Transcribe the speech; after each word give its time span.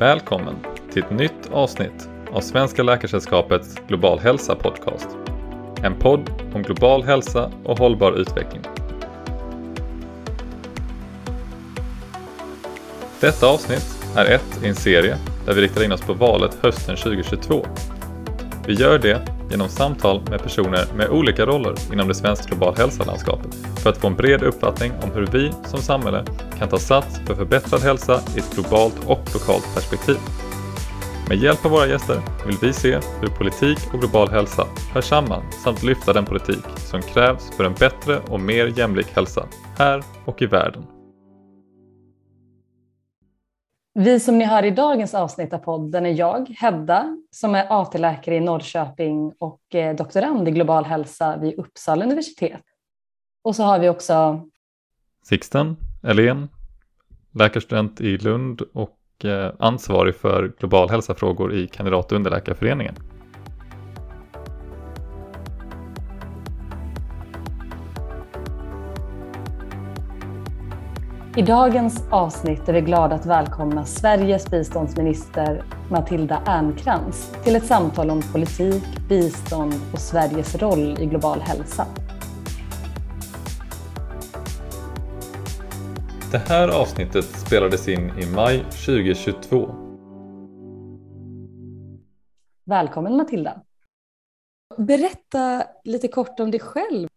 Välkommen 0.00 0.56
till 0.92 1.02
ett 1.02 1.10
nytt 1.10 1.50
avsnitt 1.52 2.08
av 2.32 2.40
Svenska 2.40 2.82
Läkaresällskapets 2.82 3.74
Global 3.88 4.18
Hälsa 4.18 4.56
Podcast. 4.56 5.08
En 5.82 5.94
podd 5.98 6.30
om 6.54 6.62
global 6.62 7.02
hälsa 7.02 7.52
och 7.64 7.78
hållbar 7.78 8.12
utveckling. 8.12 8.62
Detta 13.20 13.46
avsnitt 13.46 14.04
är 14.16 14.24
ett 14.24 14.64
i 14.64 14.68
en 14.68 14.74
serie 14.74 15.16
där 15.46 15.54
vi 15.54 15.60
riktar 15.60 15.84
in 15.84 15.92
oss 15.92 16.00
på 16.00 16.12
valet 16.12 16.58
hösten 16.62 16.96
2022. 16.96 17.66
Vi 18.66 18.74
gör 18.74 18.98
det 18.98 19.20
genom 19.50 19.68
samtal 19.68 20.22
med 20.30 20.42
personer 20.42 20.86
med 20.96 21.08
olika 21.08 21.46
roller 21.46 21.74
inom 21.92 22.08
det 22.08 22.14
svenska 22.14 22.48
global 22.48 22.76
hälsa-landskapet 22.76 23.54
för 23.82 23.90
att 23.90 23.96
få 23.96 24.06
en 24.06 24.16
bred 24.16 24.42
uppfattning 24.42 24.92
om 25.02 25.10
hur 25.14 25.26
vi 25.26 25.52
som 25.64 25.80
samhälle 25.80 26.24
kan 26.58 26.68
ta 26.68 26.78
sats 26.78 27.20
för 27.26 27.34
förbättrad 27.34 27.80
hälsa 27.80 28.20
i 28.36 28.38
ett 28.38 28.54
globalt 28.54 28.94
och 29.06 29.19
lokalt 29.34 29.74
perspektiv. 29.74 30.18
Med 31.28 31.38
hjälp 31.38 31.64
av 31.64 31.70
våra 31.70 31.86
gäster 31.86 32.22
vill 32.46 32.56
vi 32.62 32.72
se 32.72 33.00
hur 33.20 33.28
politik 33.28 33.78
och 33.92 34.00
global 34.00 34.28
hälsa 34.28 34.66
hör 34.94 35.00
samman 35.00 35.52
samt 35.52 35.82
lyfta 35.82 36.12
den 36.12 36.24
politik 36.24 36.64
som 36.76 37.02
krävs 37.02 37.50
för 37.56 37.64
en 37.64 37.74
bättre 37.74 38.18
och 38.18 38.40
mer 38.40 38.78
jämlik 38.78 39.06
hälsa 39.16 39.48
här 39.78 40.02
och 40.24 40.42
i 40.42 40.46
världen. 40.46 40.86
Vi 43.94 44.20
som 44.20 44.38
ni 44.38 44.44
hör 44.44 44.64
i 44.64 44.70
dagens 44.70 45.14
avsnitt 45.14 45.52
av 45.52 45.58
podden 45.58 46.06
är 46.06 46.10
jag, 46.10 46.48
Hedda, 46.48 47.16
som 47.30 47.54
är 47.54 47.66
AT-läkare 47.82 48.34
i 48.36 48.40
Norrköping 48.40 49.32
och 49.38 49.74
eh, 49.74 49.96
doktorand 49.96 50.48
i 50.48 50.50
global 50.50 50.84
hälsa 50.84 51.36
vid 51.36 51.58
Uppsala 51.58 52.04
universitet. 52.04 52.62
Och 53.42 53.56
så 53.56 53.62
har 53.62 53.78
vi 53.78 53.88
också 53.88 54.46
Sixten 55.22 55.76
Elén, 56.02 56.48
läkarstudent 57.34 58.00
i 58.00 58.18
Lund 58.18 58.60
och 58.60 58.99
Eh, 59.24 59.52
ansvarig 59.58 60.14
för 60.14 60.52
global 60.58 60.90
hälsafrågor 60.90 61.54
i 61.54 61.66
kandidat 61.66 62.12
och 62.12 62.16
underläkarföreningen. 62.16 62.94
I 71.36 71.42
dagens 71.42 72.04
avsnitt 72.10 72.68
är 72.68 72.72
vi 72.72 72.80
glada 72.80 73.14
att 73.14 73.26
välkomna 73.26 73.84
Sveriges 73.84 74.50
biståndsminister 74.50 75.62
Matilda 75.90 76.42
Ernkrans 76.46 77.32
till 77.44 77.56
ett 77.56 77.66
samtal 77.66 78.10
om 78.10 78.22
politik, 78.22 78.84
bistånd 79.08 79.74
och 79.92 79.98
Sveriges 79.98 80.54
roll 80.54 80.96
i 81.00 81.06
global 81.06 81.40
hälsa. 81.40 81.86
Det 86.30 86.38
här 86.38 86.80
avsnittet 86.80 87.24
spelades 87.24 87.88
in 87.88 88.18
i 88.18 88.34
maj 88.34 88.58
2022. 88.58 89.74
Välkommen 92.64 93.16
Matilda. 93.16 93.62
Berätta 94.76 95.64
lite 95.84 96.08
kort 96.08 96.40
om 96.40 96.50
dig 96.50 96.60
själv. 96.60 97.08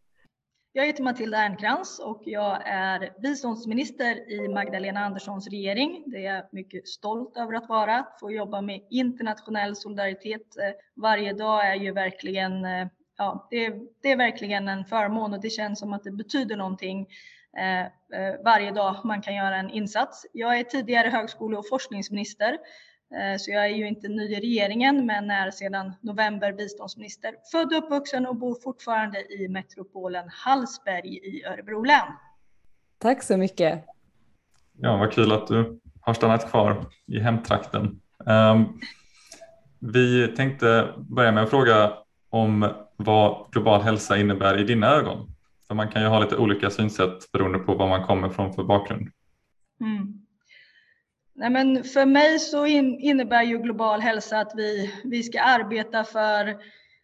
Jag 0.72 0.86
heter 0.86 1.04
Matilda 1.04 1.38
Ernkrans 1.38 2.00
och 2.00 2.22
jag 2.26 2.68
är 2.68 3.22
biståndsminister 3.22 4.32
i 4.32 4.48
Magdalena 4.48 5.00
Anderssons 5.00 5.48
regering. 5.48 6.04
Det 6.08 6.26
är 6.26 6.36
jag 6.36 6.44
mycket 6.52 6.88
stolt 6.88 7.38
över 7.38 7.54
att 7.54 7.70
vara. 7.70 8.06
Få 8.20 8.32
jobba 8.32 8.62
med 8.62 8.82
internationell 8.90 9.76
solidaritet 9.76 10.58
eh, 10.58 10.74
varje 10.96 11.34
dag 11.34 11.68
är 11.68 11.76
ju 11.76 11.92
verkligen, 11.92 12.66
eh, 12.66 12.88
ja, 13.18 13.48
det 13.50 13.66
är, 13.66 13.82
det 14.02 14.12
är 14.12 14.18
verkligen 14.18 14.68
en 14.68 14.86
förmån 14.86 15.34
och 15.34 15.42
det 15.42 15.50
känns 15.50 15.80
som 15.80 15.94
att 15.94 16.04
det 16.04 16.12
betyder 16.12 16.58
någonting 16.58 17.08
varje 18.44 18.72
dag 18.72 18.96
man 19.04 19.22
kan 19.22 19.36
göra 19.36 19.56
en 19.56 19.70
insats. 19.70 20.26
Jag 20.34 20.60
är 20.60 20.64
tidigare 20.64 21.10
högskole 21.10 21.58
och 21.58 21.70
forskningsminister 21.70 22.58
Eh, 23.16 23.38
så 23.38 23.52
jag 23.52 23.66
är 23.66 23.76
ju 23.76 23.88
inte 23.88 24.08
ny 24.08 24.24
i 24.24 24.40
regeringen 24.40 25.06
men 25.06 25.32
är 25.32 25.52
sedan 25.52 25.94
november 26.02 26.54
biståndsminister. 26.54 27.36
Född 27.52 27.74
och 27.74 27.84
uppvuxen 27.84 28.26
och 28.26 28.36
bor 28.36 28.56
fortfarande 28.64 29.34
i 29.34 29.48
metropolen 29.48 30.30
Hallsberg 30.30 31.18
i 31.18 31.44
Örebro 31.46 31.84
län. 31.84 32.08
Tack 32.98 33.24
så 33.24 33.38
mycket. 33.38 33.86
Ja, 34.78 34.98
vad 34.98 35.12
kul 35.12 35.32
att 35.32 35.48
du 35.48 35.80
har 36.02 36.14
stannat 36.14 36.52
kvar 36.52 36.86
i 37.08 37.20
hemtrakten. 37.20 38.02
Ehm, 38.28 38.66
vi 39.80 40.28
tänkte 40.28 40.94
börja 40.98 41.32
med 41.32 41.44
att 41.44 41.50
fråga 41.50 41.94
om 42.30 42.74
vad 42.96 43.52
global 43.52 43.82
hälsa 43.82 44.18
innebär 44.18 44.60
i 44.60 44.64
dina 44.64 44.88
ögon. 44.88 45.33
För 45.74 45.76
man 45.76 45.92
kan 45.92 46.02
ju 46.02 46.08
ha 46.08 46.20
lite 46.20 46.38
olika 46.38 46.70
synsätt 46.70 47.32
beroende 47.32 47.60
på 47.60 47.76
var 47.76 47.88
man 47.88 48.04
kommer 48.04 48.30
från 48.30 48.54
för 48.54 48.64
bakgrund. 48.64 49.10
Mm. 49.82 50.22
Nej, 51.34 51.50
men 51.50 51.84
för 51.84 52.06
mig 52.06 52.40
så 52.40 52.66
in, 52.66 53.00
innebär 53.00 53.44
ju 53.44 53.58
global 53.58 54.02
hälsa 54.02 54.40
att 54.40 54.52
vi, 54.56 54.94
vi 55.04 55.24
ska 55.24 55.42
arbeta 55.42 56.04
för 56.04 56.58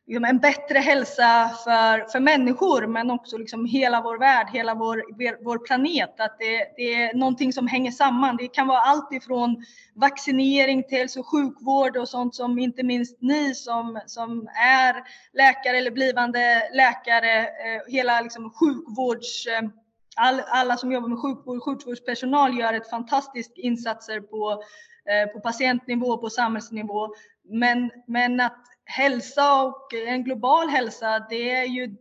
liksom 0.10 0.26
en 0.26 0.40
bättre 0.40 0.80
hälsa 0.80 1.50
för, 1.64 2.12
för 2.12 2.20
människor 2.20 2.88
men 2.88 3.12
också 3.12 3.38
liksom 3.38 3.66
hela 3.66 4.02
vår 4.02 4.18
värld, 4.18 4.48
hela 4.54 4.76
vår, 4.76 5.04
vår 5.44 5.58
planet. 5.58 6.20
Att 6.20 6.36
det, 6.40 6.74
det 6.76 6.94
är 6.94 7.14
någonting 7.14 7.54
som 7.54 7.68
hänger 7.68 7.92
samman. 7.92 8.38
Det 8.38 8.48
kan 8.48 8.68
vara 8.68 8.80
allt 8.80 9.14
ifrån 9.14 9.66
vaccinering 9.96 10.84
till 10.84 10.98
hälso 10.98 11.20
och 11.20 11.28
sjukvård 11.28 11.98
och 11.98 12.10
sånt 12.10 12.36
som 12.36 12.60
inte 12.60 12.84
minst 12.84 13.18
ni 13.22 13.56
som, 13.56 14.00
som 14.06 14.48
är 14.64 14.96
läkare 15.34 15.78
eller 15.78 15.92
blivande 15.92 16.70
läkare, 16.74 17.40
eh, 17.40 17.82
hela 17.88 18.22
liksom 18.22 18.52
sjukvårds 18.52 19.48
eh, 19.48 19.70
all, 20.16 20.42
alla 20.48 20.78
som 20.78 20.92
jobbar 20.92 21.08
med 21.10 21.20
sjukvård, 21.20 21.64
sjukvårdspersonal 21.64 22.60
gör 22.60 22.74
ett 22.74 22.90
fantastiskt 22.90 23.58
insatser 23.58 24.22
på, 24.22 24.64
eh, 25.12 25.34
på 25.34 25.40
patientnivå, 25.40 26.18
på 26.18 26.30
samhällsnivå. 26.30 27.08
Men, 27.44 27.92
men 28.08 28.40
att 28.40 28.66
hälsa 28.90 29.62
och 29.64 29.94
en 29.94 30.24
global 30.24 30.70
hälsa, 30.70 31.26
det 31.30 31.52
är 31.52 31.66
ju, 31.66 31.96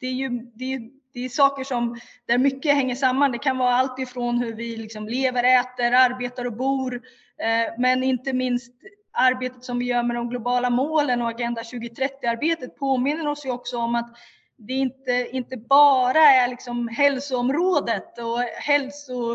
det 0.00 0.06
är 0.06 0.12
ju 0.12 0.28
det 0.28 0.74
är, 0.74 0.90
det 1.12 1.24
är 1.24 1.28
saker 1.28 1.64
som, 1.64 2.00
där 2.26 2.38
mycket 2.38 2.74
hänger 2.74 2.94
samman. 2.94 3.32
Det 3.32 3.38
kan 3.38 3.58
vara 3.58 3.74
allt 3.74 3.98
ifrån 3.98 4.38
hur 4.38 4.54
vi 4.54 4.76
liksom 4.76 5.08
lever, 5.08 5.60
äter, 5.60 5.92
arbetar 5.92 6.44
och 6.44 6.52
bor, 6.52 6.94
eh, 7.38 7.74
men 7.78 8.02
inte 8.02 8.32
minst 8.32 8.72
arbetet 9.12 9.64
som 9.64 9.78
vi 9.78 9.84
gör 9.84 10.02
med 10.02 10.16
de 10.16 10.28
globala 10.28 10.70
målen 10.70 11.22
och 11.22 11.28
Agenda 11.28 11.62
2030-arbetet 11.62 12.76
påminner 12.76 13.28
oss 13.28 13.46
ju 13.46 13.50
också 13.50 13.78
om 13.78 13.94
att 13.94 14.16
det 14.56 14.72
inte, 14.72 15.28
inte 15.32 15.56
bara 15.56 16.18
är 16.18 16.48
liksom 16.48 16.88
hälsoområdet 16.88 18.18
och 18.18 18.40
hälso, 18.40 19.32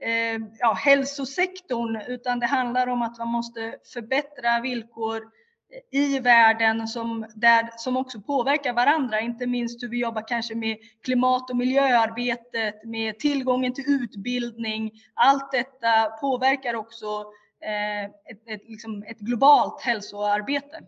eh, 0.00 0.40
ja, 0.58 0.72
hälsosektorn, 0.72 2.00
utan 2.08 2.40
det 2.40 2.46
handlar 2.46 2.86
om 2.86 3.02
att 3.02 3.18
man 3.18 3.28
måste 3.28 3.76
förbättra 3.94 4.60
villkor 4.60 5.30
i 5.90 6.18
världen 6.18 6.88
som, 6.88 7.26
där, 7.34 7.70
som 7.76 7.96
också 7.96 8.20
påverkar 8.20 8.72
varandra, 8.72 9.20
inte 9.20 9.46
minst 9.46 9.82
hur 9.82 9.88
vi 9.88 10.00
jobbar 10.00 10.28
kanske 10.28 10.54
med 10.54 10.76
klimat 11.02 11.50
och 11.50 11.56
miljöarbetet, 11.56 12.84
med 12.84 13.18
tillgången 13.18 13.74
till 13.74 13.84
utbildning. 13.86 14.92
Allt 15.14 15.52
detta 15.52 16.06
påverkar 16.20 16.74
också 16.74 17.06
eh, 17.64 18.04
ett, 18.04 18.42
ett, 18.46 18.68
liksom 18.68 19.02
ett 19.02 19.18
globalt 19.18 19.80
hälsoarbete. 19.80 20.80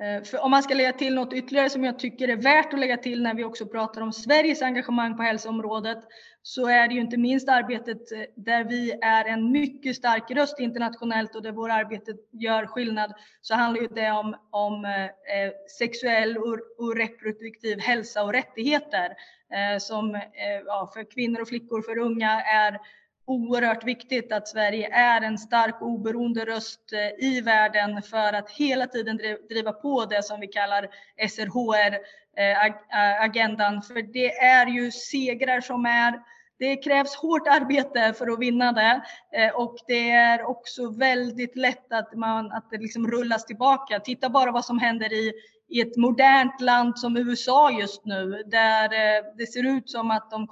Eh, 0.00 0.22
för 0.22 0.44
om 0.44 0.50
man 0.50 0.62
ska 0.62 0.74
lägga 0.74 0.92
till 0.92 1.14
något 1.14 1.32
ytterligare 1.32 1.70
som 1.70 1.84
jag 1.84 1.98
tycker 1.98 2.28
är 2.28 2.36
värt 2.36 2.72
att 2.72 2.80
lägga 2.80 2.96
till 2.96 3.22
när 3.22 3.34
vi 3.34 3.44
också 3.44 3.66
pratar 3.66 4.00
om 4.00 4.12
Sveriges 4.12 4.62
engagemang 4.62 5.16
på 5.16 5.22
hälsoområdet 5.22 5.98
så 6.48 6.66
är 6.66 6.88
det 6.88 6.94
ju 6.94 7.00
inte 7.00 7.16
minst 7.16 7.48
arbetet 7.48 8.12
eh, 8.12 8.20
där 8.36 8.64
vi 8.64 8.92
är 9.02 9.24
en 9.24 9.52
mycket 9.52 9.96
stark 9.96 10.30
röst 10.30 10.60
internationellt 10.60 11.34
och 11.34 11.42
där 11.42 11.52
vårt 11.52 11.70
arbete 11.70 12.14
gör 12.32 12.66
skillnad 12.66 13.12
så 13.40 13.54
handlar 13.54 13.80
ju 13.80 13.88
det 13.88 14.10
om, 14.10 14.36
om 14.50 14.84
eh, 14.84 15.04
eh, 15.04 15.52
sexuell 15.78 16.38
och, 16.38 16.58
och, 16.78 16.96
reproduktiv 16.96 17.80
hälsa 17.80 18.22
och 18.22 18.32
rättigheter 18.32 19.10
eh, 19.52 19.78
som 19.78 20.14
eh, 20.14 20.22
ja, 20.66 20.90
för 20.94 21.10
kvinnor 21.10 21.40
och 21.40 21.48
flickor, 21.48 21.82
för 21.82 21.98
unga 21.98 22.42
är 22.42 22.78
oerhört 23.26 23.84
viktigt 23.84 24.32
att 24.32 24.48
Sverige 24.48 24.88
är 24.92 25.22
en 25.22 25.38
stark 25.38 25.80
och 25.80 25.88
oberoende 25.88 26.44
röst 26.44 26.92
eh, 26.92 27.26
i 27.26 27.40
världen 27.40 28.02
för 28.02 28.32
att 28.32 28.50
hela 28.50 28.86
tiden 28.86 29.20
driva 29.48 29.72
på 29.72 30.04
det 30.04 30.22
som 30.22 30.40
vi 30.40 30.46
kallar 30.46 30.88
SRHR-agendan. 31.28 33.82
För 33.82 34.12
det 34.12 34.38
är 34.38 34.66
ju 34.66 34.90
segrar 34.90 35.60
som 35.60 35.86
är 35.86 36.37
det 36.58 36.76
krävs 36.76 37.14
hårt 37.14 37.48
arbete 37.48 38.12
för 38.18 38.32
att 38.32 38.38
vinna 38.38 38.72
det 38.72 39.02
eh, 39.32 39.54
och 39.54 39.76
det 39.86 40.10
är 40.10 40.42
också 40.42 40.90
väldigt 40.90 41.56
lätt 41.56 41.92
att, 41.92 42.14
man, 42.14 42.52
att 42.52 42.70
det 42.70 42.78
liksom 42.78 43.10
rullas 43.10 43.46
tillbaka. 43.46 44.00
Titta 44.00 44.28
bara 44.28 44.52
vad 44.52 44.64
som 44.64 44.78
händer 44.78 45.12
i, 45.12 45.32
i 45.68 45.80
ett 45.80 45.96
modernt 45.96 46.60
land 46.60 46.98
som 46.98 47.16
USA 47.16 47.70
just 47.70 48.04
nu 48.04 48.42
där 48.46 48.84
eh, 48.84 49.24
det 49.36 49.46
ser 49.46 49.66
ut 49.66 49.90
som 49.90 50.10
att 50.10 50.30
de 50.30 50.46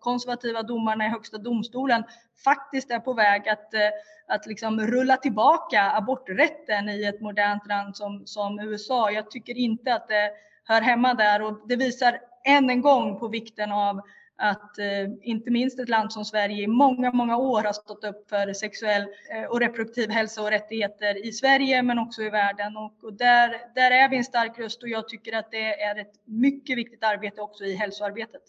konservativa 0.00 0.62
domarna 0.62 1.06
i 1.06 1.08
högsta 1.08 1.38
domstolen 1.38 2.04
faktiskt 2.44 2.90
är 2.90 3.00
på 3.00 3.12
väg 3.12 3.48
att, 3.48 3.74
eh, 3.74 3.80
att 4.28 4.46
liksom 4.46 4.80
rulla 4.80 5.16
tillbaka 5.16 5.90
aborträtten 5.90 6.88
i 6.88 7.04
ett 7.04 7.20
modernt 7.20 7.66
land 7.66 7.96
som, 7.96 8.22
som 8.26 8.60
USA. 8.60 9.10
Jag 9.10 9.30
tycker 9.30 9.56
inte 9.56 9.94
att 9.94 10.08
det 10.08 10.30
hör 10.64 10.80
hemma 10.80 11.14
där 11.14 11.42
och 11.42 11.68
det 11.68 11.76
visar 11.76 12.18
än 12.44 12.70
en 12.70 12.80
gång 12.80 13.18
på 13.18 13.28
vikten 13.28 13.72
av 13.72 14.00
att 14.42 14.78
eh, 14.78 15.10
inte 15.22 15.50
minst 15.50 15.78
ett 15.78 15.88
land 15.88 16.12
som 16.12 16.24
Sverige 16.24 16.62
i 16.62 16.66
många, 16.66 17.12
många 17.12 17.36
år 17.36 17.62
har 17.62 17.72
stått 17.72 18.04
upp 18.04 18.28
för 18.28 18.52
sexuell 18.52 19.02
eh, 19.02 19.44
och 19.50 19.60
reproduktiv 19.60 20.10
hälsa 20.10 20.42
och 20.42 20.50
rättigheter 20.50 21.26
i 21.26 21.32
Sverige 21.32 21.82
men 21.82 21.98
också 21.98 22.22
i 22.22 22.30
världen. 22.30 22.76
Och, 22.76 23.04
och, 23.04 23.12
där, 23.12 23.48
där 23.74 23.90
är 23.90 24.08
vi 24.08 24.16
en 24.16 24.24
stark 24.24 24.58
röst 24.58 24.82
och 24.82 24.88
jag 24.88 25.08
tycker 25.08 25.32
att 25.32 25.50
det 25.50 25.80
är 25.80 26.00
ett 26.00 26.12
mycket 26.24 26.78
viktigt 26.78 27.04
arbete 27.04 27.40
också 27.40 27.64
i 27.64 27.74
hälsoarbetet. 27.74 28.42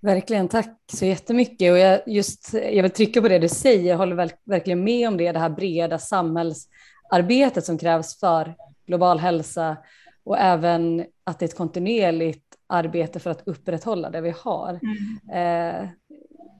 Verkligen, 0.00 0.48
tack 0.48 0.78
så 0.92 1.04
jättemycket. 1.04 1.72
Och 1.72 1.78
jag, 1.78 2.00
just, 2.06 2.54
jag 2.54 2.82
vill 2.82 2.90
trycka 2.90 3.22
på 3.22 3.28
det 3.28 3.38
du 3.38 3.48
säger, 3.48 3.88
jag 3.88 3.96
håller 3.96 4.30
verkligen 4.44 4.84
med 4.84 5.08
om 5.08 5.16
det, 5.16 5.32
det 5.32 5.38
här 5.38 5.50
breda 5.50 5.98
samhällsarbetet 5.98 7.64
som 7.64 7.78
krävs 7.78 8.20
för 8.20 8.54
global 8.86 9.18
hälsa 9.18 9.76
och 10.24 10.38
även 10.38 11.06
att 11.24 11.38
det 11.38 11.44
är 11.44 11.48
ett 11.48 11.56
kontinuerligt 11.56 12.41
arbete 12.72 13.20
för 13.20 13.30
att 13.30 13.48
upprätthålla 13.48 14.10
det 14.10 14.20
vi 14.20 14.34
har. 14.38 14.80
Mm. 15.28 15.84
Eh, 15.84 15.88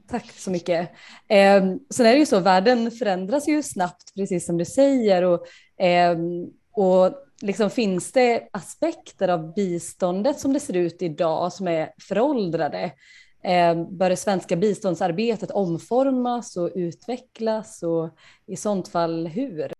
tack 0.08 0.30
så 0.32 0.50
mycket. 0.50 0.90
Eh, 1.28 1.64
sen 1.90 2.06
är 2.06 2.12
det 2.12 2.18
ju 2.18 2.26
så, 2.26 2.40
världen 2.40 2.90
förändras 2.90 3.48
ju 3.48 3.62
snabbt, 3.62 4.14
precis 4.14 4.46
som 4.46 4.58
du 4.58 4.64
säger. 4.64 5.22
Och, 5.22 5.46
eh, 5.84 6.18
och 6.72 7.12
liksom, 7.42 7.70
finns 7.70 8.12
det 8.12 8.48
aspekter 8.52 9.28
av 9.28 9.54
biståndet 9.54 10.38
som 10.38 10.52
det 10.52 10.60
ser 10.60 10.76
ut 10.76 11.02
idag 11.02 11.52
som 11.52 11.68
är 11.68 11.90
föråldrade? 12.08 12.92
Eh, 13.44 13.86
bör 13.90 14.10
det 14.10 14.16
svenska 14.16 14.56
biståndsarbetet 14.56 15.50
omformas 15.50 16.56
och 16.56 16.70
utvecklas 16.74 17.82
och 17.82 18.16
i 18.46 18.56
sånt 18.56 18.88
fall 18.88 19.26
hur? 19.26 19.71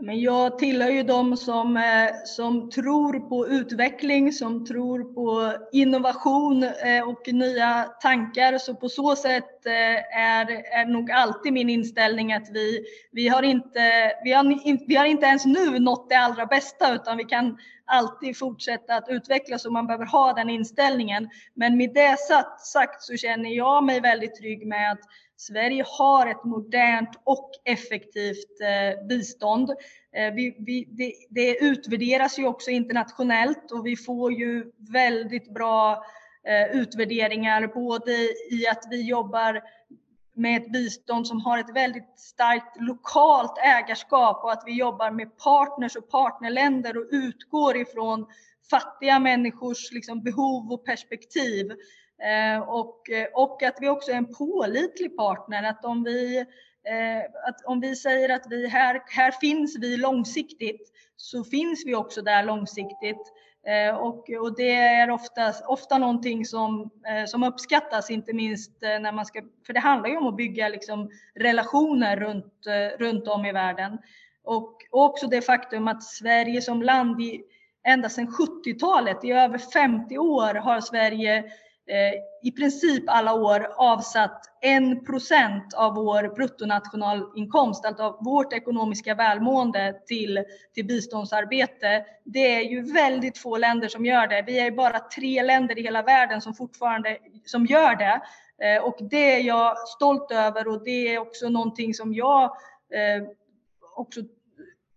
Men 0.00 0.20
jag 0.20 0.58
tillhör 0.58 0.90
ju 0.90 1.02
de 1.02 1.36
som, 1.36 1.76
eh, 1.76 2.10
som 2.24 2.70
tror 2.70 3.28
på 3.28 3.48
utveckling, 3.48 4.32
som 4.32 4.66
tror 4.66 5.14
på 5.14 5.56
innovation 5.72 6.62
eh, 6.62 7.08
och 7.08 7.32
nya 7.32 7.84
tankar. 8.02 8.58
Så 8.58 8.74
på 8.74 8.88
så 8.88 9.16
sätt 9.16 9.66
eh, 9.66 10.18
är, 10.18 10.46
är 10.80 10.86
nog 10.86 11.10
alltid 11.10 11.52
min 11.52 11.70
inställning 11.70 12.32
att 12.32 12.48
vi, 12.52 12.84
vi, 13.12 13.28
har 13.28 13.42
inte, 13.42 14.12
vi, 14.24 14.32
har, 14.32 14.86
vi 14.88 14.96
har 14.96 15.04
inte 15.04 15.26
ens 15.26 15.46
nu 15.46 15.78
nått 15.78 16.08
det 16.08 16.18
allra 16.18 16.46
bästa 16.46 16.94
utan 16.94 17.16
vi 17.16 17.24
kan 17.24 17.58
alltid 17.88 18.38
fortsätta 18.38 18.94
att 18.94 19.08
utvecklas 19.08 19.64
och 19.64 19.72
man 19.72 19.86
behöver 19.86 20.06
ha 20.06 20.32
den 20.32 20.50
inställningen. 20.50 21.28
Men 21.54 21.76
med 21.76 21.94
det 21.94 22.16
sagt 22.60 23.02
så 23.02 23.16
känner 23.16 23.50
jag 23.50 23.84
mig 23.84 24.00
väldigt 24.00 24.36
trygg 24.36 24.66
med 24.66 24.92
att 24.92 25.00
Sverige 25.36 25.84
har 25.86 26.26
ett 26.26 26.44
modernt 26.44 27.20
och 27.24 27.50
effektivt 27.64 28.60
eh, 28.60 29.06
bistånd. 29.06 29.70
Eh, 30.12 30.34
vi, 30.34 30.56
vi, 30.58 30.88
det, 30.90 31.12
det, 31.30 31.58
utvärderas 31.58 32.38
ju 32.38 32.46
också 32.46 32.70
internationellt 32.70 33.72
och 33.72 33.86
vi 33.86 33.96
får 33.96 34.32
ju 34.32 34.72
väldigt 34.92 35.54
bra 35.54 36.04
eh, 36.44 36.80
utvärderingar 36.80 37.66
både 37.66 38.12
i 38.50 38.66
att 38.70 38.84
vi 38.90 39.08
jobbar 39.08 39.62
med 40.38 40.62
ett 40.62 40.72
bistånd 40.72 41.26
som 41.26 41.40
har 41.40 41.58
ett 41.58 41.74
väldigt 41.74 42.12
starkt 42.16 42.80
lokalt 42.80 43.58
ägarskap 43.58 44.44
och 44.44 44.52
att 44.52 44.62
vi 44.66 44.72
jobbar 44.72 45.10
med 45.10 45.36
partners 45.36 45.96
och 45.96 46.10
partnerländer 46.10 46.96
och 46.96 47.06
utgår 47.10 47.76
ifrån 47.76 48.26
fattiga 48.70 49.18
människors 49.18 49.92
liksom, 49.92 50.22
behov 50.22 50.72
och 50.72 50.84
perspektiv. 50.84 51.70
Eh, 52.22 52.60
och, 52.60 53.10
eh, 53.10 53.26
och 53.34 53.62
att 53.62 53.76
vi 53.80 53.88
också 53.88 54.10
är 54.10 54.16
en 54.16 54.34
pålitlig 54.34 55.16
partner. 55.16 55.62
Att 55.62 55.84
om 55.84 56.04
vi, 56.04 56.38
eh, 56.38 57.48
att 57.48 57.64
om 57.64 57.80
vi 57.80 57.96
säger 57.96 58.28
att 58.28 58.46
vi 58.50 58.68
här, 58.68 59.02
här 59.06 59.30
finns 59.30 59.78
vi 59.78 59.96
långsiktigt 59.96 60.92
så 61.16 61.44
finns 61.44 61.82
vi 61.86 61.94
också 61.94 62.22
där 62.22 62.44
långsiktigt. 62.44 63.32
Eh, 63.68 63.96
och, 63.96 64.30
och 64.30 64.56
det 64.56 64.74
är 64.74 65.10
ofta, 65.10 65.52
ofta 65.66 65.98
någonting 65.98 66.44
som, 66.44 66.90
eh, 67.08 67.24
som 67.26 67.42
uppskattas, 67.42 68.10
inte 68.10 68.32
minst 68.32 68.82
eh, 68.82 69.00
när 69.00 69.12
man 69.12 69.26
ska, 69.26 69.42
för 69.66 69.72
det 69.72 69.80
handlar 69.80 70.08
ju 70.08 70.16
om 70.16 70.26
att 70.26 70.36
bygga 70.36 70.68
liksom 70.68 71.10
relationer 71.34 72.16
runt, 72.16 72.66
runt 72.98 73.28
om 73.28 73.44
i 73.44 73.52
världen. 73.52 73.98
Och, 74.44 74.74
och 74.90 75.04
också 75.04 75.26
det 75.26 75.42
faktum 75.42 75.88
att 75.88 76.02
Sverige 76.02 76.62
som 76.62 76.82
land 76.82 77.20
i, 77.20 77.42
ända 77.88 78.08
sedan 78.08 78.28
70-talet, 78.28 79.24
i 79.24 79.30
över 79.30 79.58
50 79.58 80.18
år, 80.18 80.54
har 80.54 80.80
Sverige 80.80 81.44
Eh, 81.88 82.14
i 82.42 82.52
princip 82.52 83.04
alla 83.06 83.34
år 83.34 83.68
avsatt 83.76 84.44
1 84.62 85.06
procent 85.06 85.74
av 85.74 85.94
vår 85.94 86.34
bruttonationalinkomst, 86.34 87.84
alltså 87.84 88.02
av 88.02 88.24
vårt 88.24 88.52
ekonomiska 88.52 89.14
välmående 89.14 89.94
till, 90.06 90.44
till 90.74 90.86
biståndsarbete. 90.86 92.04
Det 92.24 92.54
är 92.54 92.60
ju 92.60 92.92
väldigt 92.92 93.38
få 93.38 93.56
länder 93.56 93.88
som 93.88 94.06
gör 94.06 94.26
det. 94.26 94.42
Vi 94.46 94.58
är 94.58 94.70
bara 94.70 94.98
tre 94.98 95.42
länder 95.42 95.78
i 95.78 95.82
hela 95.82 96.02
världen 96.02 96.40
som 96.40 96.54
fortfarande 96.54 97.18
som 97.44 97.66
gör 97.66 97.96
det. 97.96 98.20
Eh, 98.66 98.82
och 98.82 98.96
det 99.00 99.34
är 99.34 99.40
jag 99.40 99.78
stolt 99.78 100.30
över 100.30 100.68
och 100.68 100.84
det 100.84 101.14
är 101.14 101.18
också 101.18 101.48
någonting 101.48 101.94
som 101.94 102.14
jag 102.14 102.44
eh, 102.92 103.28
också 103.96 104.20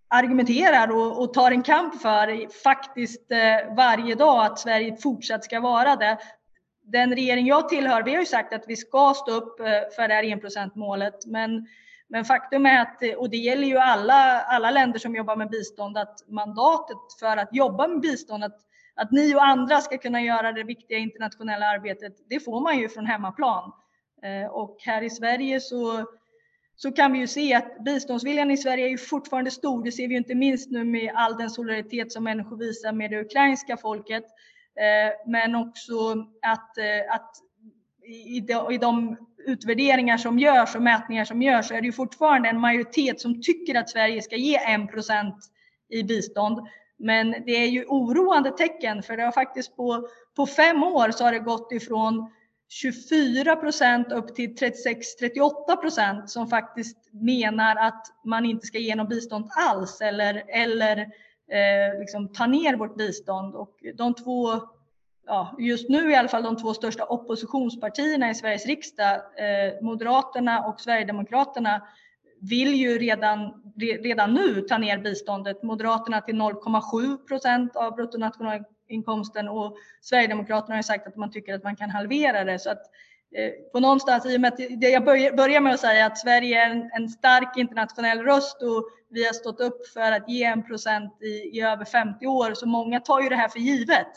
argumenterar 0.07 0.91
och, 0.91 1.21
och, 1.21 1.33
tar 1.33 1.51
en 1.51 1.63
kamp 1.63 2.01
för 2.01 2.53
faktiskt 2.63 3.31
eh, 3.31 3.75
varje 3.75 4.15
dag 4.15 4.45
att 4.45 4.59
Sverige 4.59 4.97
fortsatt 4.97 5.43
ska 5.43 5.59
vara 5.59 5.95
det 5.95 6.17
den 6.91 7.15
regering 7.15 7.47
jag 7.47 7.69
tillhör, 7.69 8.03
vi 8.03 8.13
har 8.13 8.19
ju 8.19 8.25
sagt 8.25 8.53
att 8.53 8.63
vi 8.67 8.75
ska 8.75 9.13
stå 9.13 9.31
upp 9.31 9.59
eh, 9.59 9.65
för 9.95 10.07
det 10.07 10.13
här 10.13 10.23
enprocentsmålet. 10.23 11.25
Men, 11.25 11.67
men 12.07 12.25
faktum 12.25 12.65
är 12.65 12.81
att, 12.81 13.17
och 13.17 13.29
det 13.29 13.37
gäller 13.37 13.67
ju 13.67 13.77
alla, 13.77 14.41
alla 14.41 14.71
länder 14.71 14.99
som 14.99 15.15
jobbar 15.15 15.35
med 15.35 15.49
bistånd, 15.49 15.97
att 15.97 16.23
mandatet 16.27 16.97
för 17.19 17.37
att 17.37 17.49
jobba 17.51 17.87
med 17.87 17.99
bistånd, 17.99 18.43
att, 18.43 18.57
att 18.95 19.11
ni 19.11 19.35
och 19.35 19.45
andra 19.45 19.81
ska 19.81 19.97
kunna 19.97 20.21
göra 20.21 20.51
det 20.51 20.63
viktiga 20.63 20.97
internationella 20.97 21.65
arbetet, 21.65 22.13
det 22.29 22.39
får 22.39 22.61
man 22.61 22.79
ju 22.79 22.89
från 22.89 23.05
hemmaplan. 23.05 23.71
Eh, 24.23 24.51
och 24.51 24.77
här 24.79 25.01
i 25.01 25.09
Sverige 25.09 25.59
så, 25.59 26.05
så 26.75 26.91
kan 26.91 27.13
vi 27.13 27.19
ju 27.19 27.27
se 27.27 27.53
att 27.53 27.83
biståndsviljan 27.85 28.51
i 28.51 28.57
Sverige 28.57 28.85
är 28.85 28.89
ju 28.89 28.97
fortfarande 28.97 29.51
stor. 29.51 29.83
Det 29.83 29.91
ser 29.91 30.07
vi 30.07 30.13
ju 30.13 30.17
inte 30.17 30.35
minst 30.35 30.71
nu 30.71 30.83
med 30.83 31.11
all 31.15 31.37
den 31.37 31.49
solidaritet 31.49 32.11
som 32.11 32.23
människor 32.23 32.57
visar 32.57 32.91
med 32.91 33.11
det 33.11 33.21
ukrainska 33.21 33.77
folket. 33.77 34.23
Eh, 34.79 35.29
men 35.31 35.55
också 35.55 36.11
att, 36.41 36.77
eh, 36.77 37.15
att 37.15 37.31
i 38.03 38.39
de, 38.39 38.71
i 38.71 38.77
de 38.77 39.17
utvärderingar 39.45 40.17
som 40.17 40.39
görs 40.39 40.75
och 40.75 40.81
mätningar 40.81 41.25
som 41.25 41.41
görs 41.41 41.67
så 41.67 41.73
är 41.73 41.81
det 41.81 41.87
ju 41.87 41.91
fortfarande 41.91 42.49
en 42.49 42.59
majoritet 42.59 43.21
som 43.21 43.41
tycker 43.41 43.75
att 43.75 43.89
Sverige 43.89 44.21
ska 44.21 44.35
ge 44.35 44.57
1% 44.57 45.33
i 45.89 46.03
bistånd. 46.03 46.67
Men 46.97 47.31
det 47.31 47.51
är 47.51 47.67
ju 47.67 47.85
oroande 47.85 48.51
tecken 48.51 49.03
för 49.03 49.17
det 49.17 49.23
har 49.23 49.31
faktiskt 49.31 49.75
på, 49.75 50.07
på 50.35 50.45
fem 50.45 50.83
år 50.83 51.11
så 51.11 51.23
har 51.23 51.31
det 51.31 51.39
gått 51.39 51.71
ifrån 51.71 52.31
24 52.69 53.55
procent 53.55 54.11
upp 54.11 54.35
till 54.35 54.55
36-38 54.55 55.75
procent 55.81 56.29
som 56.29 56.47
faktiskt 56.47 56.97
menar 57.11 57.75
att 57.75 58.07
man 58.25 58.45
inte 58.45 58.67
ska 58.67 58.77
ge 58.77 58.95
något 58.95 59.09
bistånd 59.09 59.49
alls 59.51 60.01
eller, 60.01 60.43
eller 60.47 61.07
eh, 61.51 61.99
liksom 61.99 62.27
ta 62.27 62.45
ner 62.45 62.75
vårt 62.75 62.95
bistånd. 62.95 63.55
Och 63.55 63.83
de 63.95 64.13
två, 64.13 64.49
ja, 65.25 65.55
just 65.59 65.89
nu 65.89 66.11
i 66.11 66.15
alla 66.15 66.27
fall 66.27 66.43
de 66.43 66.57
två 66.57 66.73
största 66.73 67.03
oppositionspartierna 67.03 68.29
i 68.29 68.35
Sveriges 68.35 68.65
riksdag, 68.65 69.15
eh, 69.15 69.81
Moderaterna 69.81 70.65
och 70.67 70.81
Sverigedemokraterna, 70.81 71.81
vill 72.41 72.75
ju 72.75 72.97
redan, 72.97 73.63
redan 73.79 74.33
nu 74.33 74.61
ta 74.61 74.77
ner 74.77 74.97
biståndet. 74.97 75.63
Moderaterna 75.63 76.21
till 76.21 76.35
0,7 76.35 77.17
procent 77.27 77.75
av 77.75 77.95
bruttonationalinkomsten 77.95 79.49
och 79.49 79.77
Sverigedemokraterna 80.01 80.75
har 80.75 80.81
sagt 80.81 81.07
att 81.07 81.15
man 81.15 81.31
tycker 81.31 81.53
att 81.53 81.63
man 81.63 81.75
kan 81.75 81.89
halvera 81.89 82.43
det. 82.43 82.59
Så 82.59 82.69
att 82.69 82.81
Eh, 82.81 83.10
Eh, 83.35 83.51
på 83.71 83.79
någonstans, 83.79 84.25
i 84.25 84.37
och 84.37 84.41
med 84.41 84.53
att 84.53 84.57
det 84.57 84.89
jag 84.89 85.05
börjar 85.35 85.61
med 85.61 85.73
att 85.73 85.79
säga 85.79 86.05
att 86.05 86.17
Sverige 86.17 86.65
är 86.65 86.89
en, 86.95 87.09
stark 87.09 87.57
internationell 87.57 88.19
röst 88.19 88.61
och 88.61 88.89
vi 89.09 89.25
har 89.25 89.33
stått 89.33 89.59
upp 89.59 89.87
för 89.87 90.11
att 90.11 90.29
ge 90.29 90.43
en 90.43 90.63
procent 90.63 91.21
i, 91.21 91.57
i 91.57 91.61
över 91.61 91.85
50 91.85 92.27
år, 92.27 92.53
så 92.53 92.67
många 92.67 92.99
tar 92.99 93.21
ju 93.21 93.29
det 93.29 93.35
här 93.35 93.47
för 93.47 93.59
givet. 93.59 94.07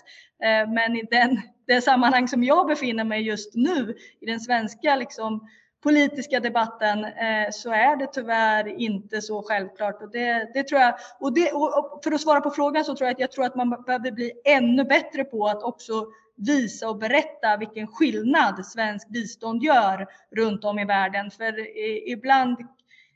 Eh, 0.45 0.71
men 0.73 0.97
i 0.97 1.03
den, 1.11 1.41
det 1.67 1.81
sammanhang 1.81 2.29
som 2.29 2.45
jag 2.45 2.67
befinner 2.67 3.05
mig 3.05 3.23
just 3.23 3.55
nu, 3.55 3.95
i 4.21 4.27
den 4.27 4.41
svenska 4.41 4.97
liksom, 4.97 5.49
politiska 5.83 6.41
debatten, 6.41 7.05
eh, 7.05 7.51
så 7.53 7.71
är 7.71 7.97
det 7.97 8.07
tyvärr 8.07 8.81
inte 8.81 9.23
så 9.23 9.43
självklart. 9.43 10.03
Och 10.03 10.11
det, 10.11 10.51
det 10.55 10.63
tror 10.63 10.81
jag, 10.81 10.95
och, 11.21 11.35
det, 11.35 11.53
och 11.53 12.01
för 12.05 12.13
att 12.13 12.21
svara 12.21 12.41
på 12.41 12.51
frågan 12.51 12.85
så 12.85 12.97
tror 12.97 13.07
jag 13.07 13.13
att 13.13 13.21
jag 13.21 13.33
tror 13.33 13.45
att 13.45 13.55
man 13.55 13.71
behöver 13.71 14.11
bli 14.11 14.33
ännu 14.45 14.85
bättre 14.85 15.25
på 15.25 15.47
att 15.47 15.63
också 15.63 16.07
visa 16.37 16.89
och 16.89 16.99
berätta 16.99 17.57
vilken 17.57 17.87
skillnad 17.87 18.67
svensk 18.67 19.09
bistånd 19.09 19.63
gör 19.63 20.07
runt 20.37 20.65
om 20.65 20.79
i 20.79 20.85
världen. 20.85 21.31
För 21.31 21.77
ibland, 22.09 22.57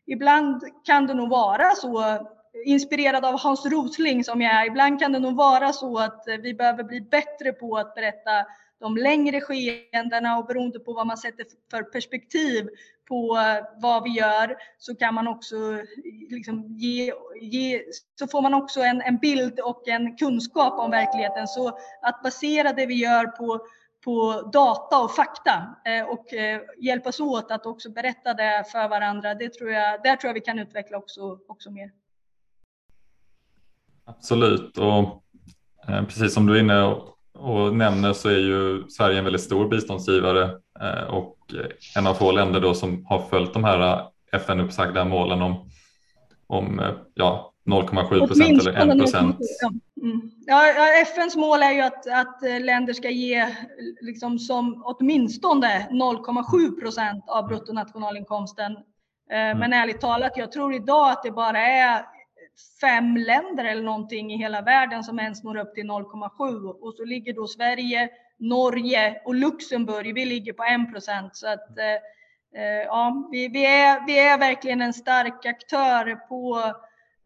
ibland 0.06 0.62
kan 0.84 1.06
det 1.06 1.14
nog 1.14 1.28
vara 1.28 1.70
så, 1.70 2.18
inspirerad 2.64 3.24
av 3.24 3.40
Hans 3.40 3.66
Rosling 3.66 4.24
som 4.24 4.40
jag 4.40 4.54
är, 4.54 4.66
ibland 4.66 5.00
kan 5.00 5.12
det 5.12 5.18
nog 5.18 5.36
vara 5.36 5.72
så 5.72 5.98
att 5.98 6.24
vi 6.42 6.54
behöver 6.54 6.84
bli 6.84 7.00
bättre 7.00 7.52
på 7.52 7.76
att 7.76 7.94
berätta 7.94 8.46
de 8.80 8.96
längre 8.96 9.40
skeendena 9.40 10.38
och 10.38 10.46
beroende 10.46 10.80
på 10.80 10.92
vad 10.92 11.06
man 11.06 11.16
sätter 11.16 11.46
för 11.70 11.82
perspektiv 11.82 12.68
på 13.08 13.36
eh, 13.36 13.80
vad 13.80 14.02
vi 14.02 14.10
gör 14.10 14.56
så 14.78 14.94
kan 14.94 15.14
man 15.14 15.28
också 15.28 15.56
eh, 15.56 15.84
liksom 16.28 16.76
ge, 16.76 17.12
ge, 17.40 17.82
så 18.18 18.26
får 18.26 18.42
man 18.42 18.54
också 18.54 18.80
en, 18.80 19.02
en 19.02 19.16
bild 19.16 19.60
och 19.60 19.88
en 19.88 20.16
kunskap 20.16 20.78
om 20.78 20.90
verkligheten. 20.90 21.48
Så 21.48 21.78
att 22.02 22.22
basera 22.22 22.72
det 22.72 22.86
vi 22.86 22.94
gör 22.94 23.26
på, 23.26 23.60
på 24.04 24.42
data 24.52 24.98
och 24.98 25.14
fakta 25.14 25.76
eh, 25.84 26.08
och 26.08 26.26
hjälpas 26.78 27.20
åt 27.20 27.50
att 27.50 27.66
också 27.66 27.90
berätta 27.90 28.34
det 28.34 28.64
för 28.72 28.88
varandra. 28.88 29.34
Det 29.34 29.54
tror 29.54 29.70
jag, 29.70 30.02
där 30.02 30.16
tror 30.16 30.28
jag 30.28 30.34
vi 30.34 30.40
kan 30.40 30.58
utveckla 30.58 30.98
också, 30.98 31.38
också 31.48 31.70
mer. 31.70 31.92
Absolut 34.04 34.78
och 34.78 35.22
precis 35.86 36.34
som 36.34 36.46
du 36.46 36.56
är 36.56 36.60
inne 36.60 36.82
och, 36.82 37.17
och 37.38 37.76
nämner 37.76 38.12
så 38.12 38.28
är 38.28 38.38
ju 38.38 38.88
Sverige 38.88 39.18
en 39.18 39.24
väldigt 39.24 39.42
stor 39.42 39.68
biståndsgivare 39.68 40.50
och 41.08 41.36
en 41.96 42.06
av 42.06 42.14
få 42.14 42.32
länder 42.32 42.60
då 42.60 42.74
som 42.74 43.06
har 43.06 43.20
följt 43.20 43.54
de 43.54 43.64
här 43.64 44.04
FN-uppsagda 44.32 45.04
målen 45.04 45.42
om, 45.42 45.70
om 46.46 46.80
ja, 47.14 47.52
0,7 47.66 48.26
procent 48.26 48.66
eller 48.66 48.92
1 48.92 48.98
procent. 48.98 49.36
Mm. 50.02 50.30
Ja, 50.46 50.62
FNs 51.02 51.36
mål 51.36 51.62
är 51.62 51.72
ju 51.72 51.80
att, 51.80 52.06
att 52.06 52.42
länder 52.60 52.92
ska 52.92 53.10
ge 53.10 53.46
liksom 54.00 54.38
som 54.38 54.82
åtminstone 54.84 55.88
0,7 55.90 56.80
procent 56.80 57.24
av 57.26 57.46
bruttonationalinkomsten. 57.46 58.76
Mm. 59.30 59.58
Men 59.58 59.72
ärligt 59.72 60.00
talat, 60.00 60.32
jag 60.36 60.52
tror 60.52 60.74
idag 60.74 61.10
att 61.10 61.22
det 61.22 61.30
bara 61.30 61.58
är 61.58 62.04
fem 62.80 63.16
länder 63.16 63.64
eller 63.64 63.82
någonting 63.82 64.32
i 64.32 64.36
hela 64.36 64.62
världen 64.62 65.04
som 65.04 65.18
ens 65.18 65.42
når 65.42 65.56
upp 65.56 65.74
till 65.74 65.90
0,7 65.90 66.68
och 66.68 66.94
så 66.94 67.04
ligger 67.04 67.32
då 67.32 67.46
Sverige, 67.46 68.08
Norge 68.38 69.22
och 69.24 69.34
Luxemburg. 69.34 70.14
Vi 70.14 70.24
ligger 70.24 70.52
på 70.52 70.64
1 70.64 70.92
procent 70.92 71.36
så 71.36 71.46
att 71.46 71.78
eh, 71.78 72.62
eh, 72.62 72.82
ja, 72.86 73.28
vi, 73.32 73.48
vi, 73.48 73.66
är, 73.66 74.06
vi 74.06 74.18
är 74.18 74.38
verkligen 74.38 74.82
en 74.82 74.92
stark 74.92 75.46
aktör 75.46 76.14
på 76.14 76.72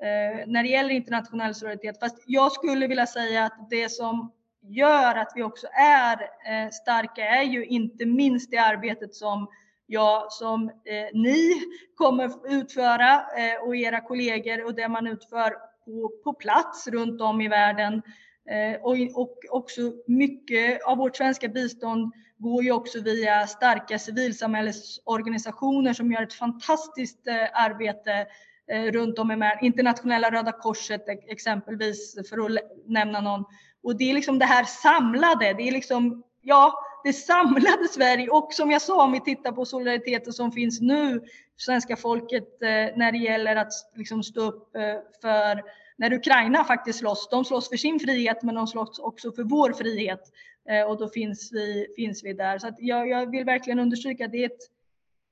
Eh, 0.02 0.46
när 0.46 0.62
det 0.62 0.68
gäller 0.68 0.90
internationell 0.90 1.54
solidaritet. 1.54 2.00
Fast 2.00 2.24
jag 2.26 2.52
skulle 2.52 2.86
vilja 2.86 3.06
säga 3.06 3.44
att 3.44 3.70
det 3.70 3.88
som 3.88 4.32
gör 4.62 5.14
att 5.14 5.32
vi 5.34 5.42
också 5.42 5.66
är 5.72 6.20
eh, 6.22 6.70
starka 6.70 7.26
är 7.28 7.42
ju 7.42 7.66
inte 7.66 8.06
minst 8.06 8.50
det 8.50 8.58
arbetet 8.58 9.14
som 9.14 9.48
jag 9.86 10.32
som 10.32 10.68
eh, 10.68 11.20
ni 11.20 11.52
kommer 11.94 12.52
utföra 12.52 13.12
eh, 13.14 13.62
och 13.66 13.76
era 13.76 14.00
kollegor 14.00 14.64
och 14.64 14.74
det 14.74 14.88
man 14.88 15.06
utför 15.06 15.50
på, 15.84 16.12
på 16.24 16.32
plats 16.32 16.88
runt 16.88 17.20
om 17.20 17.40
i 17.40 17.48
världen. 17.48 18.02
Eh, 18.50 18.80
och, 18.82 18.96
och 19.14 19.38
också 19.50 19.80
mycket 20.06 20.82
av 20.82 20.98
vårt 20.98 21.16
svenska 21.16 21.48
bistånd 21.48 22.12
går 22.38 22.64
ju 22.64 22.72
också 22.72 23.00
via 23.00 23.46
starka 23.46 23.98
civilsamhällesorganisationer 23.98 25.92
som 25.92 26.12
gör 26.12 26.22
ett 26.22 26.34
fantastiskt 26.34 27.26
eh, 27.26 27.48
arbete 27.52 28.26
Eh, 28.72 28.92
runt 28.92 29.18
om 29.18 29.30
i 29.30 29.36
världen. 29.36 29.64
Internationella 29.64 30.30
Röda 30.30 30.52
Korset 30.52 31.04
exempelvis 31.28 32.28
för 32.28 32.46
att 32.46 32.62
nämna 32.86 33.20
någon. 33.20 33.44
Och 33.82 33.96
det 33.96 34.10
är 34.10 34.14
liksom 34.14 34.38
det 34.38 34.44
här 34.44 34.64
samlade, 34.64 35.52
det 35.52 35.68
är 35.68 35.72
liksom, 35.72 36.22
ja, 36.40 36.74
det 37.04 37.12
samlade 37.12 37.88
Sverige 37.90 38.28
och 38.28 38.52
som 38.52 38.70
jag 38.70 38.82
sa 38.82 39.04
om 39.04 39.12
vi 39.12 39.20
tittar 39.20 39.52
på 39.52 39.64
solidariteten 39.64 40.32
som 40.32 40.52
finns 40.52 40.80
nu, 40.80 41.20
svenska 41.56 41.96
folket 41.96 42.62
eh, 42.62 42.96
när 42.96 43.12
det 43.12 43.18
gäller 43.18 43.56
att 43.56 43.72
liksom 43.94 44.22
stå 44.22 44.40
upp 44.40 44.76
eh, 44.76 44.82
för 45.22 45.62
när 45.96 46.12
Ukraina 46.12 46.64
faktiskt 46.64 46.98
slåss. 46.98 47.28
De 47.30 47.44
slåss 47.44 47.68
för 47.68 47.76
sin 47.76 48.00
frihet 48.00 48.42
men 48.42 48.54
de 48.54 48.66
slåss 48.66 48.98
också 48.98 49.32
för 49.32 49.42
vår 49.42 49.72
frihet 49.72 50.32
eh, 50.68 50.90
och 50.90 50.98
då 50.98 51.08
finns 51.08 51.52
vi, 51.52 51.86
finns 51.96 52.24
vi 52.24 52.32
där. 52.32 52.58
Så 52.58 52.66
att 52.66 52.76
jag, 52.78 53.08
jag 53.08 53.30
vill 53.30 53.44
verkligen 53.44 53.78
understryka 53.78 54.24
att 54.24 54.32
det 54.32 54.44
är 54.44 54.46
ett, 54.46 54.62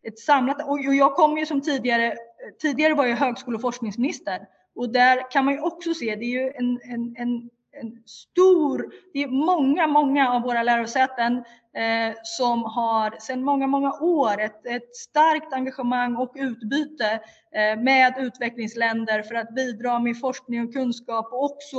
ett 0.02 0.18
samlat, 0.18 0.68
och 0.68 0.80
jag 0.80 1.14
kommer 1.14 1.38
ju 1.38 1.46
som 1.46 1.60
tidigare 1.60 2.16
tidigare 2.58 2.94
var 2.94 3.06
jag 3.06 3.16
högskole 3.16 3.54
och 3.54 3.60
forskningsminister 3.60 4.46
och 4.74 4.88
där 4.92 5.30
kan 5.30 5.44
man 5.44 5.54
ju 5.54 5.60
också 5.60 5.94
se, 5.94 6.16
det 6.16 6.24
är 6.24 6.42
ju 6.42 6.52
en, 6.54 6.80
en, 6.82 7.14
en, 7.18 7.50
en 7.72 8.02
stor, 8.06 8.92
det 9.12 9.22
är 9.22 9.28
många, 9.28 9.86
många 9.86 10.30
av 10.30 10.42
våra 10.42 10.62
lärosäten 10.62 11.36
eh, 11.76 12.14
som 12.22 12.62
har 12.64 13.20
sedan 13.20 13.44
många, 13.44 13.66
många 13.66 13.92
år 13.92 14.40
ett, 14.40 14.66
ett 14.66 14.96
starkt 14.96 15.52
engagemang 15.52 16.16
och 16.16 16.32
utbyte 16.36 17.20
eh, 17.54 17.82
med 17.82 18.14
utvecklingsländer 18.18 19.22
för 19.22 19.34
att 19.34 19.54
bidra 19.54 19.98
med 19.98 20.20
forskning 20.20 20.64
och 20.64 20.72
kunskap 20.72 21.32
och 21.32 21.44
också 21.44 21.76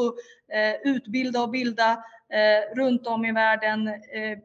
eh, 0.53 0.91
utbilda 0.91 1.41
och 1.41 1.49
bilda 1.49 1.91
eh, 2.29 2.75
runt 2.75 3.07
om 3.07 3.25
i 3.25 3.31
världen 3.31 3.87
eh, 3.87 4.37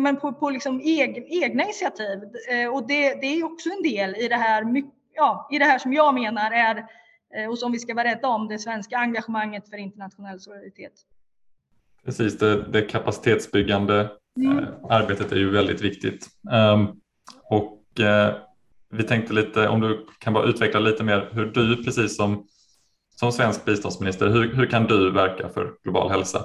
men 0.00 0.16
på, 0.16 0.32
på 0.32 0.50
liksom 0.50 0.80
egen, 0.80 1.24
egna 1.26 1.62
initiativ. 1.62 2.18
Eh, 2.50 2.74
och 2.74 2.86
det, 2.86 3.14
det 3.14 3.26
är 3.26 3.44
också 3.44 3.68
en 3.68 3.82
del 3.82 4.16
i 4.16 4.28
det 4.28 4.36
här 4.36 4.64
ja, 5.14 5.48
i 5.50 5.58
det 5.58 5.64
här 5.64 5.78
som 5.78 5.92
jag 5.92 6.14
menar 6.14 6.50
är 6.50 6.76
eh, 6.76 6.84
och 7.48 7.58
som 7.58 7.72
vi 7.72 7.78
ska 7.78 7.94
vara 7.94 8.08
rädda 8.08 8.28
om, 8.28 8.48
det 8.48 8.58
svenska 8.58 8.96
engagemanget 8.96 9.68
för 9.68 9.76
internationell 9.76 10.40
solidaritet. 10.40 10.92
Precis, 12.04 12.38
det, 12.38 12.62
det 12.62 12.82
kapacitetsbyggande 12.82 14.10
mm. 14.36 14.58
eh, 14.58 14.64
arbetet 14.88 15.32
är 15.32 15.36
ju 15.36 15.50
väldigt 15.50 15.80
viktigt. 15.80 16.28
Um, 16.52 17.00
och 17.44 18.00
eh, 18.00 18.36
vi 18.90 19.02
tänkte 19.02 19.32
lite, 19.32 19.68
om 19.68 19.80
du 19.80 20.06
kan 20.18 20.32
bara 20.32 20.44
utveckla 20.44 20.80
lite 20.80 21.04
mer 21.04 21.28
hur 21.32 21.46
du 21.46 21.84
precis 21.84 22.16
som, 22.16 22.46
som 23.16 23.32
svensk 23.32 23.64
biståndsminister, 23.64 24.28
hur, 24.28 24.54
hur 24.54 24.66
kan 24.66 24.84
du 24.84 25.10
verka 25.10 25.48
för 25.48 25.74
global 25.82 26.10
hälsa? 26.10 26.44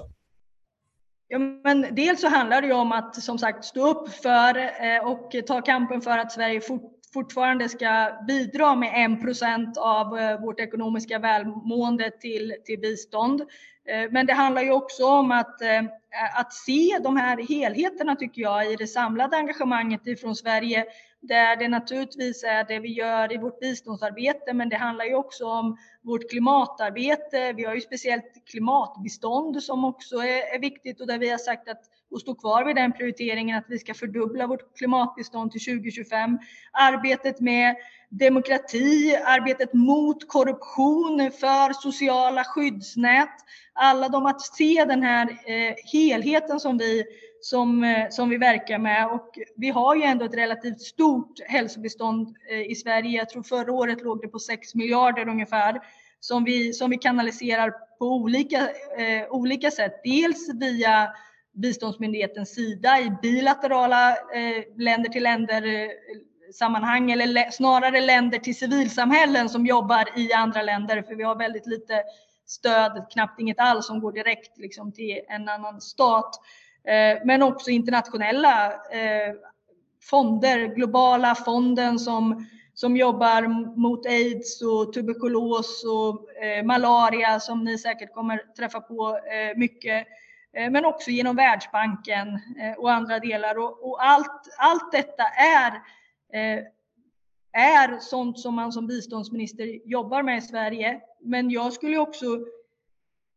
Ja, 1.28 1.40
men 1.40 1.88
dels 1.92 2.22
så 2.22 2.28
handlar 2.28 2.62
det 2.62 2.68
ju 2.68 2.74
om 2.74 2.92
att 2.92 3.16
som 3.16 3.40
sagt 3.40 3.66
stå 3.66 3.90
upp 3.90 4.10
för 4.10 4.58
eh, 4.58 5.06
och 5.06 5.32
ta 5.48 5.62
kampen 5.62 6.02
för 6.02 6.18
att 6.18 6.32
Sverige 6.32 6.62
fort, 6.62 6.95
fortfarande 7.16 7.70
ska 7.70 8.20
bidra 8.28 8.76
med 8.76 9.20
1 9.22 9.78
av 9.78 10.20
eh, 10.20 10.42
vårt 10.42 10.60
ekonomiska 10.60 11.20
välmående 11.20 12.12
till, 12.12 12.54
till 12.66 12.80
bistånd. 12.80 13.42
Eh, 13.90 14.12
men 14.12 14.26
det 14.26 14.34
handlar 14.34 14.62
ju 14.62 14.72
också 14.72 15.06
om 15.06 15.32
att, 15.32 15.62
eh, 15.62 15.84
att 16.40 16.54
se 16.54 17.00
de 17.04 17.18
här 17.18 17.38
helheterna 17.38 18.16
tycker 18.16 18.42
jag 18.42 18.72
i 18.72 18.76
det 18.76 18.88
samlade 18.88 19.38
engagemanget 19.38 20.08
ifrån 20.08 20.36
Sverige 20.36 20.86
där 21.22 21.56
det 21.56 21.68
naturligtvis 21.68 22.44
är 22.44 22.64
det 22.64 22.80
vi 22.80 22.94
gör 22.94 23.34
i 23.34 23.38
vårt 23.38 23.60
biståndsarbete 23.60 24.54
men 24.54 24.70
det 24.70 24.78
handlar 24.78 25.06
ju 25.06 25.16
också 25.16 25.46
om 25.46 25.78
vårt 26.06 26.30
klimatarbete. 26.30 27.54
Vi 27.54 27.64
har 27.64 27.76
ju 27.76 27.82
speciellt 27.82 28.46
klimatbistånd 28.46 29.64
som 29.64 29.86
också 29.86 30.16
är, 30.16 30.56
är 30.56 30.60
viktigt 30.60 31.02
och 31.02 31.08
där 31.08 31.18
vi 31.18 31.30
har 31.30 31.38
sagt 31.38 31.70
att 31.70 31.82
och 32.12 32.22
stå 32.22 32.36
kvar 32.36 32.66
vid 32.66 32.76
den 32.76 32.92
prioriteringen 32.94 33.58
att 33.58 33.66
vi 33.68 33.80
ska 33.80 33.94
fördubbla 33.94 34.48
vårt 34.48 34.78
klimatbistånd 34.78 35.52
till 35.52 35.62
2025. 35.62 36.38
Arbetet 36.72 37.40
med 37.40 37.76
demokrati, 38.10 39.16
arbetet 39.26 39.74
mot 39.74 40.28
korruption, 40.28 41.32
för 41.32 41.74
sociala 41.74 42.44
skyddsnät. 42.44 43.30
Alla 43.74 44.10
de 44.10 44.26
att 44.26 44.42
se 44.42 44.86
den 44.88 45.04
här 45.04 45.30
eh, 45.30 45.76
helheten 45.94 46.60
som 46.60 46.78
vi, 46.78 47.06
som, 47.46 47.84
eh, 47.84 48.10
som 48.10 48.30
vi 48.30 48.38
verkar 48.38 48.78
med. 48.78 49.08
Och 49.08 49.40
vi 49.56 49.70
har 49.70 49.96
ju 49.96 50.04
ändå 50.04 50.26
ett 50.26 50.34
relativt 50.34 50.82
stort 50.82 51.40
hälsobistånd 51.48 52.36
eh, 52.52 52.72
i 52.72 52.76
Sverige. 52.76 53.18
Jag 53.18 53.30
tror 53.30 53.44
förra 53.44 53.74
året 53.74 54.02
låg 54.02 54.22
det 54.22 54.28
på 54.28 54.40
6 54.40 54.76
miljarder 54.76 55.28
ungefär 55.28 55.82
som 56.20 56.44
vi, 56.44 56.74
som 56.74 56.90
vi 56.90 56.98
kanaliserar 56.98 57.74
på 58.00 58.06
olika, 58.06 58.70
eh, 58.98 59.28
olika 59.30 59.72
sätt. 59.72 60.02
Dels 60.04 60.50
via 60.54 61.10
biståndsmyndighetens 61.54 62.56
sida 62.56 63.00
i 63.00 63.10
bilaterala 63.22 64.12
eh, 64.12 64.64
länder-till-länder-sammanhang 64.78 67.12
eh, 67.12 67.22
eller 67.22 67.52
snarare 67.52 68.02
länder 68.02 68.40
till 68.40 68.58
civilsamhällen 68.58 69.50
som 69.50 69.66
jobbar 69.66 70.20
i 70.20 70.34
andra 70.34 70.62
länder 70.62 71.02
för 71.02 71.16
vi 71.16 71.24
har 71.24 71.36
väldigt 71.36 71.68
lite 71.68 72.04
stöd, 72.46 73.06
knappt 73.14 73.40
inget 73.40 73.60
alls 73.60 73.88
som 73.88 74.00
går 74.00 74.12
direkt 74.12 74.58
liksom, 74.58 74.92
till 74.92 75.20
en 75.28 75.50
annan 75.50 75.82
stat. 75.82 76.40
Eh, 76.88 77.20
men 77.26 77.44
också 77.44 77.70
internationella 77.70 78.66
eh, 78.74 79.34
fonder, 80.10 80.76
globala 80.76 81.36
fonden 81.36 82.00
som, 82.00 82.46
som 82.74 82.98
jobbar 82.98 83.42
mot 83.78 84.06
aids 84.06 84.62
och 84.62 84.94
tuberkulos 84.94 85.84
och 85.84 86.44
eh, 86.44 86.64
malaria 86.66 87.40
som 87.40 87.64
ni 87.64 87.78
säkert 87.78 88.14
kommer 88.14 88.38
träffa 88.58 88.82
på 88.82 89.18
eh, 89.18 89.58
mycket. 89.58 90.08
Eh, 90.54 90.72
men 90.72 90.86
också 90.86 91.12
genom 91.12 91.36
Världsbanken 91.36 92.28
eh, 92.60 92.78
och 92.78 92.92
andra 92.92 93.20
delar. 93.20 93.58
Och, 93.58 93.90
och 93.90 94.06
allt, 94.06 94.48
allt 94.58 94.92
detta 94.92 95.24
är, 95.24 95.72
eh, 96.34 96.64
är 97.52 98.00
sånt 98.00 98.40
som 98.40 98.56
man 98.56 98.72
som 98.72 98.88
biståndsminister 98.88 99.88
jobbar 99.90 100.24
med 100.24 100.38
i 100.38 100.42
Sverige. 100.42 101.02
Men 101.22 101.50
jag 101.50 101.74
skulle 101.74 101.98
också, 101.98 102.26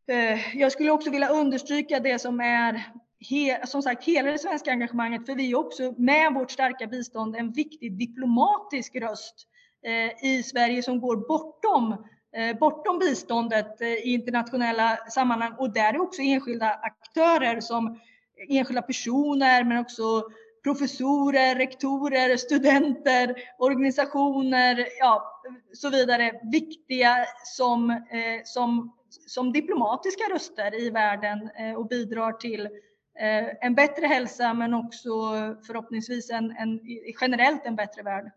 eh, 0.09 0.57
jag 0.57 0.73
skulle 0.73 0.91
också 0.91 1.11
vilja 1.11 1.29
understryka 1.29 2.01
det 2.01 2.19
som 2.19 2.41
är 2.41 2.85
He, 3.21 3.67
som 3.67 3.83
sagt, 3.83 4.05
hela 4.05 4.31
det 4.31 4.39
svenska 4.39 4.71
engagemanget, 4.71 5.27
för 5.27 5.35
vi 5.35 5.51
är 5.51 5.59
också 5.59 5.95
med 5.99 6.35
vårt 6.35 6.51
starka 6.51 6.87
bistånd 6.87 7.37
en 7.37 7.53
viktig 7.53 7.99
diplomatisk 7.99 8.97
röst 8.97 9.47
eh, 9.87 10.25
i 10.31 10.43
Sverige 10.43 10.83
som 10.83 11.01
går 11.01 11.17
bortom 11.17 11.97
Eh, 12.37 12.59
bortom 12.59 12.99
biståndet 12.99 13.81
eh, 13.81 13.89
i 13.89 14.13
internationella 14.13 14.97
sammanhang. 14.97 15.53
Och 15.59 15.73
där 15.73 15.95
är 15.95 16.01
också 16.01 16.23
enskilda 16.23 16.71
aktörer 16.71 17.61
som 17.61 18.01
enskilda 18.49 18.83
personer 18.83 19.65
men 19.65 19.79
också 19.79 20.03
professorer, 20.65 21.55
rektorer, 21.55 22.37
studenter, 22.37 23.35
organisationer, 23.59 24.87
ja, 24.99 25.43
så 25.73 25.91
vidare 25.91 26.33
viktiga 26.53 27.17
som, 27.45 27.91
eh, 27.91 28.41
som, 28.45 28.95
som 29.27 29.53
diplomatiska 29.53 30.25
röster 30.35 30.83
i 30.83 30.91
världen 30.91 31.51
eh, 31.59 31.75
och 31.75 31.87
bidrar 31.87 32.33
till 32.33 32.69
en 33.61 33.75
bättre 33.75 34.07
hälsa 34.07 34.55
men 34.55 34.75
också 34.75 35.11
förhoppningsvis 35.67 36.31
en, 36.31 36.51
en, 36.51 36.81
generellt 37.21 37.67
en 37.67 37.77
bättre 37.77 38.03
värld. 38.03 38.31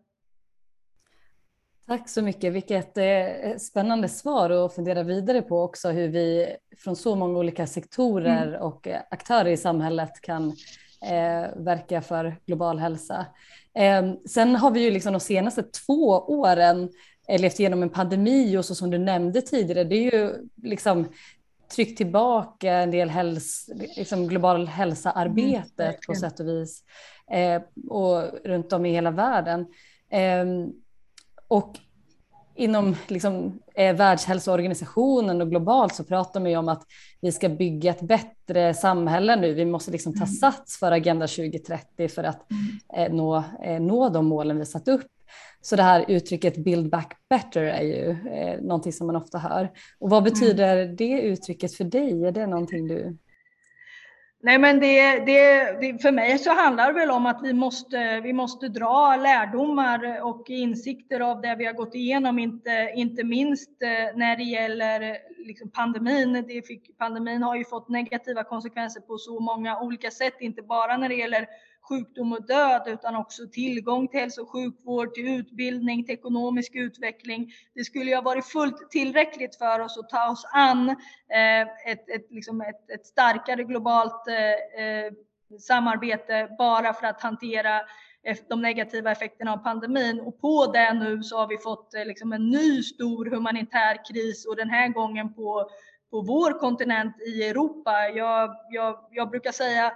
Tack 1.86 2.08
så 2.08 2.22
mycket. 2.22 2.52
Vilket 2.52 2.98
eh, 2.98 3.56
spännande 3.58 4.08
svar 4.08 4.50
att 4.50 4.74
fundera 4.74 5.02
vidare 5.02 5.42
på 5.42 5.62
också 5.62 5.90
hur 5.90 6.08
vi 6.08 6.56
från 6.78 6.96
så 6.96 7.16
många 7.16 7.38
olika 7.38 7.66
sektorer 7.66 8.46
mm. 8.46 8.60
och 8.60 8.88
aktörer 9.10 9.50
i 9.50 9.56
samhället 9.56 10.20
kan 10.20 10.48
eh, 11.02 11.56
verka 11.56 12.02
för 12.02 12.36
global 12.46 12.78
hälsa. 12.78 13.26
Eh, 13.74 14.12
sen 14.28 14.56
har 14.56 14.70
vi 14.70 14.80
ju 14.80 14.90
liksom 14.90 15.12
de 15.12 15.20
senaste 15.20 15.62
två 15.62 16.08
åren 16.28 16.90
eh, 17.28 17.40
levt 17.40 17.60
igenom 17.60 17.82
en 17.82 17.90
pandemi 17.90 18.56
och 18.56 18.64
så 18.64 18.74
som 18.74 18.90
du 18.90 18.98
nämnde 18.98 19.40
tidigare, 19.42 19.84
det 19.84 19.96
är 19.96 20.12
ju 20.12 20.34
liksom 20.62 21.08
tryckt 21.72 21.96
tillbaka 21.96 22.72
en 22.72 22.90
del 22.90 23.10
häls, 23.10 23.70
liksom 23.96 24.28
global 24.28 24.66
hälsa-arbetet 24.66 25.78
mm, 25.78 25.94
på 26.06 26.14
sätt 26.14 26.40
och 26.40 26.46
vis 26.46 26.82
eh, 27.30 27.62
och 27.88 28.22
runt 28.44 28.72
om 28.72 28.86
i 28.86 28.92
hela 28.92 29.10
världen. 29.10 29.66
Eh, 30.10 30.44
och 31.48 31.78
inom 32.54 32.96
liksom, 33.08 33.58
eh, 33.74 33.96
Världshälsoorganisationen 33.96 35.40
och 35.40 35.50
globalt 35.50 35.94
så 35.94 36.04
pratar 36.04 36.40
man 36.40 36.50
ju 36.50 36.56
om 36.56 36.68
att 36.68 36.82
vi 37.20 37.32
ska 37.32 37.48
bygga 37.48 37.90
ett 37.90 38.00
bättre 38.00 38.74
samhälle 38.74 39.36
nu. 39.36 39.54
Vi 39.54 39.64
måste 39.64 39.90
liksom 39.90 40.12
ta 40.12 40.24
mm. 40.24 40.28
sats 40.28 40.78
för 40.78 40.92
Agenda 40.92 41.26
2030 41.26 42.08
för 42.08 42.24
att 42.24 42.50
mm. 42.50 43.12
eh, 43.12 43.16
nå, 43.16 43.44
eh, 43.64 43.80
nå 43.80 44.08
de 44.08 44.26
målen 44.26 44.58
vi 44.58 44.66
satt 44.66 44.88
upp. 44.88 45.06
Så 45.60 45.76
det 45.76 45.82
här 45.82 46.04
uttrycket 46.08 46.64
build 46.64 46.90
back 46.90 47.12
better 47.30 47.62
är 47.62 47.82
ju 47.82 48.10
eh, 48.10 48.60
någonting 48.60 48.92
som 48.92 49.06
man 49.06 49.16
ofta 49.16 49.38
hör. 49.38 49.70
Och 49.98 50.10
vad 50.10 50.22
mm. 50.22 50.32
betyder 50.32 50.76
mm. 50.76 50.96
det 50.96 51.20
uttrycket 51.20 51.74
för 51.74 51.84
dig? 51.84 52.24
Är 52.24 52.32
det 52.32 52.46
någonting 52.46 52.88
du 52.88 53.18
Nej, 54.44 54.58
men 54.58 54.80
det, 54.80 55.18
det, 55.18 56.02
för 56.02 56.12
mig 56.12 56.38
så 56.38 56.50
handlar 56.50 56.86
det 56.86 57.00
väl 57.00 57.10
om 57.10 57.26
att 57.26 57.40
vi 57.42 57.52
måste, 57.52 58.20
vi 58.20 58.32
måste 58.32 58.68
dra 58.68 59.16
lärdomar 59.16 60.22
och 60.22 60.50
insikter 60.50 61.20
av 61.20 61.40
det 61.40 61.56
vi 61.58 61.64
har 61.64 61.72
gått 61.72 61.94
igenom, 61.94 62.38
inte, 62.38 62.92
inte 62.96 63.24
minst 63.24 63.82
eh, 63.82 64.16
när 64.18 64.36
det 64.36 64.42
gäller 64.42 65.18
liksom 65.46 65.70
pandemin. 65.70 66.44
Det 66.48 66.66
fick, 66.66 66.98
pandemin 66.98 67.42
har 67.42 67.56
ju 67.56 67.64
fått 67.64 67.88
negativa 67.88 68.44
konsekvenser 68.44 69.00
på 69.00 69.18
så 69.18 69.40
många 69.40 69.80
olika 69.80 70.10
sätt, 70.10 70.34
inte 70.40 70.62
bara 70.62 70.96
när 70.96 71.08
det 71.08 71.14
gäller 71.14 71.46
sjukdom 71.92 72.32
och 72.32 72.46
död 72.46 72.82
utan 72.86 73.16
också 73.16 73.42
tillgång 73.52 74.08
till 74.08 74.20
hälso 74.20 74.42
och 74.42 74.50
sjukvård, 74.50 75.14
till 75.14 75.28
utbildning, 75.28 76.04
till 76.04 76.14
ekonomisk 76.14 76.74
utveckling. 76.74 77.52
Det 77.74 77.84
skulle 77.84 78.10
ju 78.10 78.14
ha 78.14 78.22
varit 78.22 78.46
fullt 78.46 78.90
tillräckligt 78.90 79.56
för 79.56 79.80
oss 79.80 79.98
att 79.98 80.08
ta 80.08 80.30
oss 80.30 80.46
an 80.52 80.88
eh, 80.88 81.92
ett, 81.92 82.08
ett, 82.08 82.26
liksom 82.30 82.60
ett, 82.60 82.90
ett 82.90 83.06
starkare 83.06 83.64
globalt 83.64 84.28
eh, 84.28 84.84
eh, 84.84 85.12
samarbete 85.60 86.48
bara 86.58 86.94
för 86.94 87.06
att 87.06 87.22
hantera 87.22 87.80
de 88.48 88.62
negativa 88.62 89.12
effekterna 89.12 89.52
av 89.52 89.56
pandemin. 89.56 90.20
Och 90.20 90.40
på 90.40 90.66
det 90.66 90.92
nu 90.94 91.22
så 91.22 91.38
har 91.38 91.46
vi 91.46 91.58
fått 91.58 91.94
liksom 92.06 92.32
en 92.32 92.50
ny 92.50 92.82
stor 92.82 93.24
humanitär 93.24 94.04
kris 94.04 94.46
och 94.46 94.56
den 94.56 94.70
här 94.70 94.88
gången 94.88 95.34
på, 95.34 95.70
på 96.10 96.20
vår 96.20 96.58
kontinent 96.58 97.20
i 97.20 97.48
Europa. 97.48 97.92
Jag, 98.14 98.56
jag, 98.70 98.98
jag 99.10 99.30
brukar 99.30 99.52
säga 99.52 99.92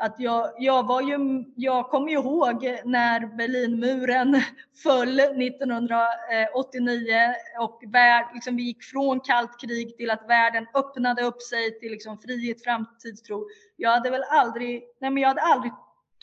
att 0.00 0.14
jag, 0.18 0.52
jag, 0.58 0.86
var 0.86 1.02
ju, 1.02 1.44
jag 1.56 1.90
kommer 1.90 2.12
ihåg 2.12 2.78
när 2.84 3.36
Berlinmuren 3.36 4.42
föll 4.82 5.20
1989 5.20 7.34
och 7.60 7.82
värld, 7.86 8.26
liksom 8.34 8.56
vi 8.56 8.62
gick 8.62 8.84
från 8.84 9.20
kallt 9.20 9.60
krig 9.60 9.96
till 9.96 10.10
att 10.10 10.28
världen 10.28 10.66
öppnade 10.74 11.22
upp 11.22 11.42
sig 11.42 11.80
till 11.80 11.90
liksom 11.90 12.18
frihet, 12.18 12.64
framtidstro. 12.64 13.46
Jag 13.76 13.90
hade 13.90 14.10
väl 14.10 14.24
aldrig, 14.30 14.82
nej 15.00 15.10
men 15.10 15.22
jag 15.22 15.28
hade 15.28 15.40
aldrig 15.40 15.72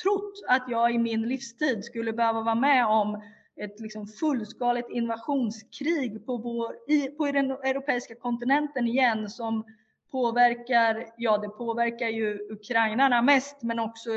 trott 0.03 0.43
att 0.47 0.63
jag 0.67 0.93
i 0.93 0.97
min 0.97 1.21
livstid 1.21 1.83
skulle 1.83 2.13
behöva 2.13 2.41
vara 2.41 2.55
med 2.55 2.85
om 2.85 3.21
ett 3.61 3.79
liksom 3.79 4.07
fullskaligt 4.07 4.89
invasionskrig 4.89 6.25
på, 6.25 6.37
vår, 6.37 6.75
i, 6.87 7.07
på 7.07 7.31
den 7.31 7.51
europeiska 7.51 8.15
kontinenten 8.15 8.87
igen 8.87 9.29
som 9.29 9.63
påverkar, 10.11 11.05
ja 11.17 11.37
det 11.37 11.49
påverkar 11.49 12.07
ju 12.07 12.47
ukrainarna 12.49 13.21
mest 13.21 13.63
men 13.63 13.79
också 13.79 14.09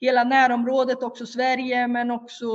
hela 0.00 0.24
närområdet, 0.24 1.02
också 1.02 1.26
Sverige 1.26 1.88
men 1.88 2.10
också 2.10 2.46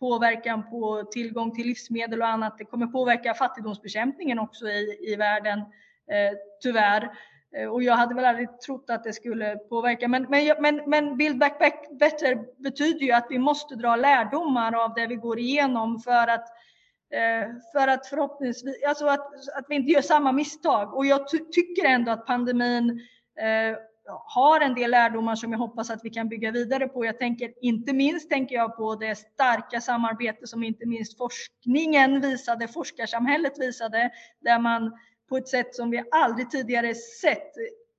påverkan 0.00 0.70
på 0.70 1.04
tillgång 1.12 1.54
till 1.54 1.66
livsmedel 1.66 2.22
och 2.22 2.28
annat. 2.28 2.58
Det 2.58 2.64
kommer 2.64 2.86
påverka 2.86 3.34
fattigdomsbekämpningen 3.34 4.38
också 4.38 4.66
i, 4.66 4.98
i 5.12 5.16
världen, 5.16 5.58
eh, 5.58 6.36
tyvärr. 6.62 7.10
Eh, 7.56 7.68
och 7.68 7.82
jag 7.82 7.94
hade 7.94 8.14
väl 8.14 8.24
aldrig 8.24 8.60
trott 8.60 8.90
att 8.90 9.04
det 9.04 9.12
skulle 9.12 9.56
påverka. 9.56 10.08
Men, 10.08 10.26
men, 10.30 10.56
men, 10.62 10.82
men 10.86 11.16
Build 11.16 11.38
Back 11.38 11.58
Better 11.90 12.62
betyder 12.62 13.06
ju 13.06 13.12
att 13.12 13.26
vi 13.30 13.38
måste 13.38 13.74
dra 13.74 13.96
lärdomar 13.96 14.84
av 14.84 14.94
det 14.94 15.06
vi 15.06 15.14
går 15.14 15.38
igenom 15.38 16.00
för 16.00 16.28
att 16.28 16.48
Eh, 16.48 16.61
Eh, 17.12 17.48
för 17.72 17.88
att 17.88 18.06
förhoppningsvis, 18.06 18.84
alltså 18.88 19.06
att, 19.06 19.48
att 19.54 19.64
vi 19.68 19.74
inte 19.74 19.92
gör 19.92 20.02
samma 20.02 20.32
misstag. 20.32 20.94
Och 20.94 21.06
jag 21.06 21.30
ty 21.30 21.38
tycker 21.38 21.84
ändå 21.84 22.12
att 22.12 22.26
pandemin 22.26 23.00
eh, 23.40 23.76
har 24.06 24.60
en 24.60 24.74
del 24.74 24.90
lärdomar 24.90 25.34
som 25.34 25.52
jag 25.52 25.58
hoppas 25.58 25.90
att 25.90 26.00
vi 26.04 26.10
kan 26.10 26.28
bygga 26.28 26.50
vidare 26.50 26.88
på. 26.88 27.04
Jag 27.04 27.18
tänker 27.18 27.52
inte 27.60 27.92
minst 27.92 28.30
tänker 28.30 28.54
jag 28.54 28.76
på 28.76 28.94
det 28.94 29.14
starka 29.14 29.80
samarbete 29.80 30.46
som 30.46 30.64
inte 30.64 30.86
minst 30.86 31.18
forskningen 31.18 32.20
visade, 32.20 32.68
forskarsamhället 32.68 33.58
visade, 33.58 34.10
där 34.40 34.58
man 34.58 34.92
på 35.28 35.36
ett 35.36 35.48
sätt 35.48 35.74
som 35.74 35.90
vi 35.90 36.04
aldrig 36.10 36.50
tidigare 36.50 36.94
sett 36.94 37.52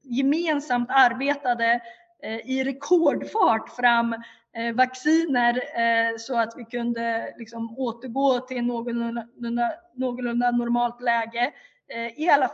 gemensamt 0.04 0.89
arbetade 0.91 1.82
eh, 2.23 2.49
i 2.49 2.63
rekordfart 2.63 3.69
fram 3.69 4.15
Eh, 4.56 4.76
vacciner 4.76 5.56
eh, 5.56 6.18
så 6.18 6.39
att 6.39 6.54
vi 6.58 6.66
kunde 6.66 7.34
liksom 7.38 7.76
återgå 7.78 8.39
till 8.39 8.63
någorlunda, 8.63 9.26
någorlunda 9.96 10.52
normalt 10.52 11.02
läge. 11.02 11.52
Eh, 11.89 12.20
I 12.20 12.30
alla, 12.30 12.52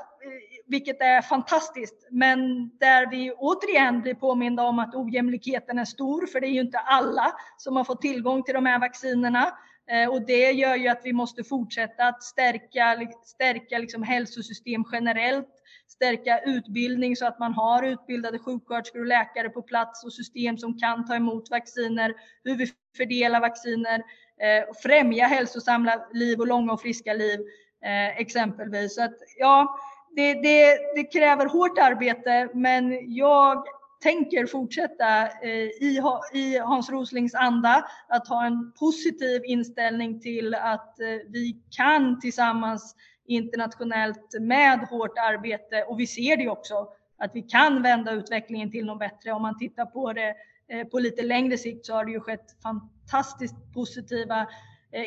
vilket 0.67 1.01
är 1.01 1.21
fantastiskt, 1.21 2.07
men 2.11 2.69
där 2.77 3.09
vi 3.09 3.31
återigen 3.31 4.01
blir 4.01 4.13
påminda 4.13 4.63
om 4.63 4.79
att 4.79 4.95
ojämlikheten 4.95 5.79
är 5.79 5.85
stor, 5.85 6.25
för 6.25 6.41
det 6.41 6.47
är 6.47 6.51
ju 6.51 6.61
inte 6.61 6.79
alla 6.79 7.33
som 7.57 7.75
har 7.75 7.83
fått 7.83 8.01
tillgång 8.01 8.43
till 8.43 8.53
de 8.53 8.65
här 8.65 8.79
vaccinerna. 8.79 9.53
Eh, 9.91 10.09
och 10.09 10.21
det 10.21 10.51
gör 10.51 10.75
ju 10.75 10.87
att 10.87 11.01
vi 11.03 11.13
måste 11.13 11.43
fortsätta 11.43 12.03
att 12.03 12.23
stärka, 12.23 13.07
stärka 13.25 13.77
liksom 13.77 14.03
hälsosystem 14.03 14.83
generellt, 14.91 15.49
stärka 15.87 16.39
utbildning 16.39 17.15
så 17.15 17.25
att 17.25 17.39
man 17.39 17.53
har 17.53 17.83
utbildade 17.83 18.39
sjuksköterskor 18.39 18.99
och 18.99 19.05
läkare 19.05 19.49
på 19.49 19.61
plats 19.61 20.03
och 20.03 20.13
system 20.13 20.57
som 20.57 20.79
kan 20.79 21.05
ta 21.05 21.15
emot 21.15 21.49
vacciner, 21.49 22.13
hur 22.43 22.55
vi 22.55 22.67
fördelar 22.97 23.39
vacciner, 23.39 24.03
eh, 24.41 24.69
och 24.69 24.77
främja 24.77 25.25
hälsosamma 25.25 26.01
liv 26.13 26.39
och 26.39 26.47
långa 26.47 26.73
och 26.73 26.81
friska 26.81 27.13
liv 27.13 27.39
eh, 27.85 28.19
exempelvis. 28.19 28.95
Så 28.95 29.03
att, 29.03 29.15
ja, 29.37 29.79
det, 30.15 30.33
det, 30.33 30.77
det 30.95 31.03
kräver 31.03 31.45
hårt 31.45 31.77
arbete, 31.77 32.49
men 32.53 33.15
jag 33.15 33.63
tänker 33.99 34.45
fortsätta 34.45 35.27
eh, 35.27 35.49
i, 35.51 36.01
i 36.33 36.57
Hans 36.57 36.89
Roslings 36.89 37.35
anda 37.35 37.85
att 38.07 38.27
ha 38.27 38.45
en 38.45 38.71
positiv 38.79 39.41
inställning 39.45 40.19
till 40.19 40.55
att 40.55 40.99
eh, 40.99 41.07
vi 41.27 41.61
kan 41.69 42.19
tillsammans 42.19 42.95
internationellt 43.27 44.35
med 44.41 44.79
hårt 44.79 45.17
arbete 45.17 45.83
och 45.83 45.99
vi 45.99 46.07
ser 46.07 46.37
det 46.37 46.49
också 46.49 46.87
att 47.17 47.31
vi 47.33 47.41
kan 47.41 47.81
vända 47.81 48.11
utvecklingen 48.11 48.71
till 48.71 48.85
något 48.85 48.99
bättre. 48.99 49.31
Om 49.31 49.41
man 49.41 49.57
tittar 49.57 49.85
på 49.85 50.13
det 50.13 50.35
eh, 50.67 50.87
på 50.87 50.99
lite 50.99 51.21
längre 51.21 51.57
sikt 51.57 51.85
så 51.85 51.93
har 51.93 52.05
det 52.05 52.11
ju 52.11 52.19
skett 52.19 52.61
fantastiskt 52.63 53.73
positiva 53.73 54.47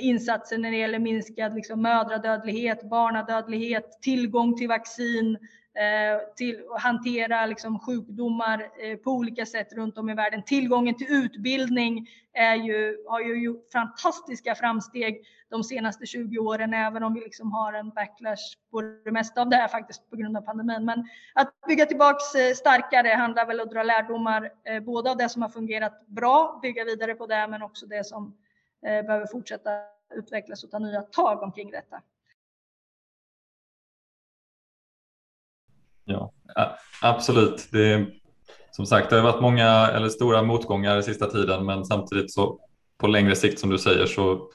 insatser 0.01 0.59
när 0.59 0.71
det 0.71 0.77
gäller 0.77 0.99
minskad 0.99 1.55
liksom, 1.55 1.83
mödradödlighet, 1.83 2.91
barnadödlighet, 2.91 3.99
tillgång 4.03 4.57
till 4.57 4.69
vaccin, 4.69 5.37
Eh, 5.37 5.62
Eh, 5.75 6.35
till 6.37 6.65
att 6.75 6.83
hantera 6.83 7.47
liksom 7.47 7.79
sjukdomar 7.79 8.71
eh, 8.79 8.97
på 8.97 9.11
olika 9.11 9.47
sätt 9.47 9.73
runt 9.73 9.99
om 9.99 10.11
i 10.11 10.15
världen. 10.15 10.43
Tillgången 10.43 10.95
till 10.95 11.07
utbildning 11.11 12.09
är 12.33 12.55
ju, 12.55 13.05
har 13.09 13.21
ju 13.21 13.45
gjort 13.45 13.73
fantastiska 13.73 14.55
framsteg 14.55 15.27
de 15.49 15.65
senaste 15.65 16.07
20 16.07 16.39
åren, 16.39 16.75
även 16.75 17.03
om 17.03 17.15
vi 17.15 17.21
liksom 17.21 17.53
har 17.53 17.73
en 17.73 17.91
backlash 17.91 18.57
på 18.71 18.81
det 18.81 19.11
mesta 19.11 19.41
av 19.41 19.49
det 19.49 19.57
här 19.57 19.69
faktiskt 19.69 20.11
på 20.11 20.17
grund 20.17 20.37
av 20.37 20.41
pandemin. 20.41 20.85
Men 20.85 21.09
att 21.35 21.53
bygga 21.69 21.87
tillbaks 21.87 22.35
eh, 22.35 22.55
starkare 22.55 23.09
handlar 23.09 23.47
väl 23.47 23.61
om 23.61 23.67
att 23.67 23.73
dra 23.73 23.83
lärdomar 23.83 24.51
både 24.81 25.11
av 25.11 25.17
det 25.17 25.29
som 25.29 25.43
har 25.43 25.49
fungerat 25.49 26.07
bra, 26.07 26.59
bygga 26.63 26.85
vidare 26.85 27.15
på 27.15 27.27
det, 27.27 27.49
men 27.49 27.63
också 27.63 27.87
det 27.87 28.07
som 28.07 28.37
behöver 28.83 29.27
fortsätta 29.27 29.71
utvecklas 30.15 30.65
och 30.65 30.71
ta 30.71 30.79
nya 30.79 31.03
tag 31.03 31.43
omkring 31.43 31.71
detta. 31.71 32.03
Ja, 36.05 36.33
absolut. 37.03 37.69
Det, 37.71 38.07
som 38.71 38.87
sagt, 38.87 39.11
det 39.11 39.17
har 39.17 39.23
varit 39.23 39.43
många 39.43 39.89
eller 39.89 40.09
stora 40.09 40.43
motgångar 40.43 40.99
i 40.99 41.03
sista 41.03 41.27
tiden, 41.27 41.67
men 41.67 41.85
samtidigt 41.85 42.33
så 42.33 42.59
på 42.99 43.07
längre 43.07 43.37
sikt 43.37 43.59
som 43.59 43.71
du 43.71 43.79
säger 43.79 44.07
så 44.07 44.49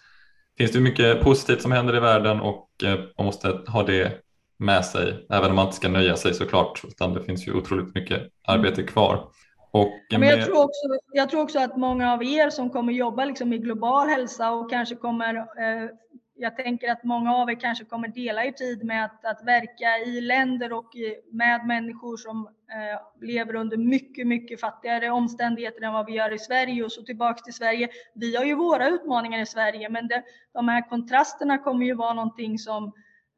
finns 0.57 0.71
det 0.71 0.79
mycket 0.79 1.21
positivt 1.21 1.61
som 1.61 1.71
händer 1.71 1.95
i 1.95 1.99
världen 1.99 2.41
och 2.41 2.69
eh, 2.83 2.99
man 3.17 3.25
måste 3.25 3.59
ha 3.67 3.83
det 3.83 4.21
med 4.59 4.85
sig, 4.85 5.25
även 5.29 5.49
om 5.49 5.55
man 5.55 5.65
inte 5.65 5.77
ska 5.77 5.89
nöja 5.89 6.15
sig 6.15 6.33
såklart, 6.33 6.81
utan 6.87 7.13
det 7.13 7.23
finns 7.23 7.47
ju 7.47 7.53
otroligt 7.53 7.95
mycket 7.95 8.21
arbete 8.47 8.83
kvar. 8.83 9.29
Och 9.71 9.91
Men 10.11 10.21
jag, 10.23 10.45
tror 10.45 10.63
också, 10.63 10.87
jag 11.13 11.29
tror 11.29 11.41
också 11.41 11.59
att 11.59 11.77
många 11.77 12.13
av 12.13 12.23
er 12.23 12.49
som 12.49 12.69
kommer 12.69 12.93
jobba 12.93 13.25
liksom 13.25 13.53
i 13.53 13.57
global 13.57 14.07
hälsa 14.07 14.51
och 14.51 14.69
kanske 14.69 14.95
kommer 14.95 15.35
eh, 15.35 15.89
jag 16.37 16.55
tänker 16.55 16.91
att 16.91 17.03
många 17.03 17.35
av 17.35 17.49
er 17.49 17.55
kanske 17.55 17.85
kommer 17.85 18.07
dela 18.07 18.45
er 18.45 18.51
tid 18.51 18.83
med 18.83 19.05
att, 19.05 19.25
att 19.25 19.47
verka 19.47 19.97
i 20.05 20.21
länder 20.21 20.73
och 20.73 20.91
med 21.31 21.65
människor 21.65 22.17
som 22.17 22.47
eh, 22.47 23.27
lever 23.27 23.55
under 23.55 23.77
mycket, 23.77 24.27
mycket 24.27 24.59
fattigare 24.59 25.09
omständigheter 25.09 25.81
än 25.81 25.93
vad 25.93 26.05
vi 26.05 26.13
gör 26.13 26.33
i 26.33 26.39
Sverige. 26.39 26.83
Och 26.83 26.91
så 26.91 27.03
tillbaks 27.03 27.43
till 27.43 27.53
Sverige. 27.53 27.89
Vi 28.13 28.35
har 28.35 28.45
ju 28.45 28.55
våra 28.55 28.87
utmaningar 28.87 29.41
i 29.41 29.45
Sverige, 29.45 29.89
men 29.89 30.07
det, 30.07 30.23
de 30.53 30.67
här 30.67 30.89
kontrasterna 30.89 31.57
kommer 31.57 31.85
ju 31.85 31.93
vara 31.93 32.13
någonting 32.13 32.59
som, 32.59 32.85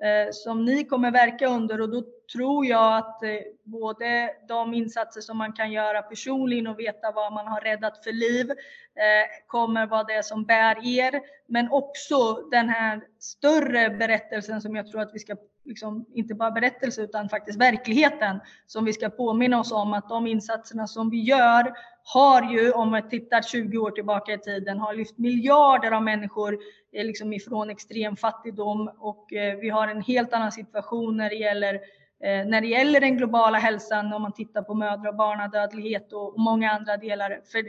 eh, 0.04 0.32
som 0.32 0.66
ni 0.66 0.84
kommer 0.84 1.12
verka 1.12 1.48
under 1.48 1.82
och 1.82 1.90
då 1.90 2.04
tror 2.32 2.66
jag 2.66 2.98
att 2.98 3.24
eh, 3.24 3.30
både 3.64 4.30
de 4.48 4.74
insatser 4.74 5.22
som 5.22 5.38
man 5.38 5.54
kan 5.54 5.72
göra 5.72 6.02
personligen 6.02 6.68
och 6.68 6.80
veta 6.80 7.12
vad 7.12 7.34
man 7.34 7.48
har 7.48 7.62
räddat 7.62 8.04
för 8.04 8.12
liv 8.12 8.52
eh, 8.52 9.48
kommer 9.48 9.86
vara 9.88 10.04
det 10.04 10.26
som 10.26 10.46
bär 10.46 11.00
er. 11.00 11.22
Men 11.48 11.72
också 11.72 12.34
den 12.52 12.70
här 12.70 13.02
större 13.20 13.90
berättelsen 13.90 14.62
som 14.62 14.76
jag 14.76 14.92
tror 14.92 15.02
att 15.02 15.14
vi 15.14 15.20
ska, 15.20 15.36
liksom, 15.66 16.06
inte 16.14 16.34
bara 16.34 16.52
berättelse 16.52 17.02
utan 17.02 17.30
faktiskt 17.30 17.60
verkligheten 17.60 18.40
som 18.66 18.86
vi 18.86 18.94
ska 18.94 19.10
påminna 19.10 19.60
oss 19.60 19.72
om 19.72 19.94
att 19.94 20.10
de 20.10 20.28
insatserna 20.28 20.88
som 20.88 21.10
vi 21.10 21.22
gör 21.22 21.74
har 22.04 22.52
ju, 22.52 22.72
om 22.72 22.94
vi 22.94 23.02
tittar 23.10 23.42
20 23.42 23.78
år 23.78 23.92
tillbaka 23.92 24.34
i 24.34 24.38
tiden, 24.38 24.80
har 24.80 24.94
lyft 24.94 25.18
miljarder 25.18 25.92
av 25.92 26.04
människor 26.04 26.60
eh, 26.94 27.06
liksom 27.06 27.34
ifrån 27.34 27.70
extrem 27.70 28.16
fattigdom 28.16 28.92
och 29.00 29.26
vi 29.62 29.70
har 29.70 29.88
en 29.88 30.02
helt 30.02 30.34
annan 30.34 30.52
situation 30.52 31.18
när 31.18 31.30
det 31.30 31.36
gäller 31.36 31.80
Eh, 32.24 32.46
när 32.46 32.62
det 32.62 32.68
gäller 32.68 33.00
den 33.00 33.18
globala 33.18 33.58
hälsan, 33.58 34.14
om 34.14 34.22
man 34.22 34.34
tittar 34.34 34.62
på 34.62 34.74
mödra 34.74 35.10
och 35.10 35.16
barnadödlighet 35.16 36.14
och 36.14 36.40
många 36.40 36.72
andra 36.72 36.98
delar. 36.98 37.30
För, 37.52 37.64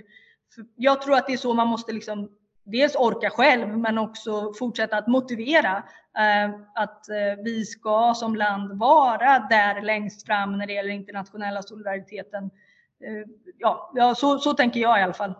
för 0.54 0.64
jag 0.76 1.02
tror 1.02 1.16
att 1.16 1.26
det 1.26 1.32
är 1.32 1.36
så 1.36 1.54
man 1.54 1.68
måste 1.68 1.92
liksom 1.92 2.30
dels 2.64 2.96
orka 2.96 3.30
själv, 3.30 3.78
men 3.78 3.98
också 3.98 4.52
fortsätta 4.58 4.96
att 4.96 5.06
motivera 5.06 5.82
eh, 6.18 6.50
att 6.74 7.08
eh, 7.08 7.44
vi 7.44 7.64
ska 7.64 8.14
som 8.16 8.36
land 8.36 8.78
vara 8.78 9.46
där 9.50 9.82
längst 9.82 10.26
fram 10.26 10.58
när 10.58 10.66
det 10.66 10.72
gäller 10.72 10.90
internationella 10.90 11.62
solidariteten. 11.62 12.44
Eh, 13.04 13.26
ja, 13.58 13.92
ja 13.94 14.14
så, 14.14 14.38
så 14.38 14.54
tänker 14.54 14.80
jag 14.80 15.00
i 15.00 15.02
alla 15.02 15.12
fall. 15.12 15.34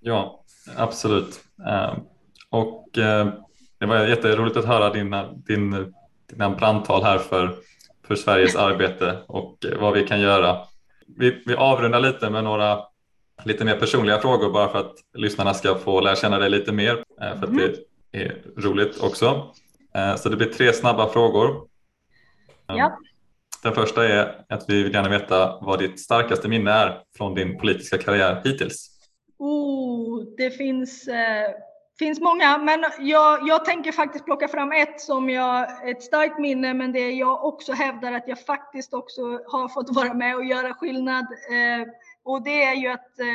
Ja, 0.00 0.44
absolut. 0.76 1.40
Eh, 1.66 1.96
och 2.50 2.98
eh, 2.98 3.28
det 3.78 3.86
var 3.86 4.06
jätteroligt 4.06 4.56
att 4.56 4.64
höra 4.64 4.90
din, 4.90 5.14
din 5.46 5.94
dina 6.30 6.50
brandtal 6.50 7.02
här 7.02 7.18
för, 7.18 7.56
för 8.06 8.14
Sveriges 8.14 8.56
arbete 8.56 9.18
och 9.26 9.66
vad 9.78 9.94
vi 9.94 10.06
kan 10.06 10.20
göra. 10.20 10.58
Vi, 11.06 11.42
vi 11.46 11.54
avrundar 11.54 12.00
lite 12.00 12.30
med 12.30 12.44
några 12.44 12.78
lite 13.44 13.64
mer 13.64 13.76
personliga 13.76 14.18
frågor 14.18 14.52
bara 14.52 14.68
för 14.68 14.78
att 14.78 14.94
lyssnarna 15.14 15.54
ska 15.54 15.74
få 15.74 16.00
lära 16.00 16.16
känna 16.16 16.38
dig 16.38 16.50
lite 16.50 16.72
mer 16.72 17.04
eh, 17.20 17.38
för 17.38 17.46
att 17.46 17.56
det 17.56 18.22
är 18.22 18.42
roligt 18.56 19.00
också. 19.00 19.54
Eh, 19.94 20.16
så 20.16 20.28
det 20.28 20.36
blir 20.36 20.46
tre 20.46 20.72
snabba 20.72 21.08
frågor. 21.08 21.68
Ja. 22.66 22.98
Den 23.62 23.74
första 23.74 24.08
är 24.08 24.44
att 24.48 24.64
vi 24.68 24.82
vill 24.82 24.94
gärna 24.94 25.08
veta 25.08 25.58
vad 25.60 25.78
ditt 25.78 26.00
starkaste 26.00 26.48
minne 26.48 26.70
är 26.70 27.00
från 27.16 27.34
din 27.34 27.58
politiska 27.58 27.98
karriär 27.98 28.40
hittills. 28.44 28.90
Oh, 29.38 30.24
det 30.36 30.50
finns 30.50 31.08
eh 31.08 31.50
finns 31.98 32.20
många, 32.20 32.58
men 32.58 32.84
jag, 32.98 33.48
jag 33.48 33.64
tänker 33.64 33.92
faktiskt 33.92 34.24
plocka 34.24 34.48
fram 34.48 34.72
ett 34.72 35.00
som 35.00 35.30
jag, 35.30 35.88
ett 35.90 36.02
starkt 36.02 36.38
minne, 36.38 36.74
men 36.74 36.92
det 36.92 37.10
jag 37.10 37.44
också 37.44 37.72
hävdar 37.72 38.12
att 38.12 38.28
jag 38.28 38.40
faktiskt 38.40 38.94
också 38.94 39.22
har 39.46 39.68
fått 39.68 39.96
vara 39.96 40.14
med 40.14 40.36
och 40.36 40.44
göra 40.44 40.74
skillnad. 40.74 41.24
Eh, 41.24 41.88
och 42.22 42.42
det 42.42 42.64
är 42.64 42.74
ju 42.74 42.88
att 42.88 43.18
eh, 43.18 43.26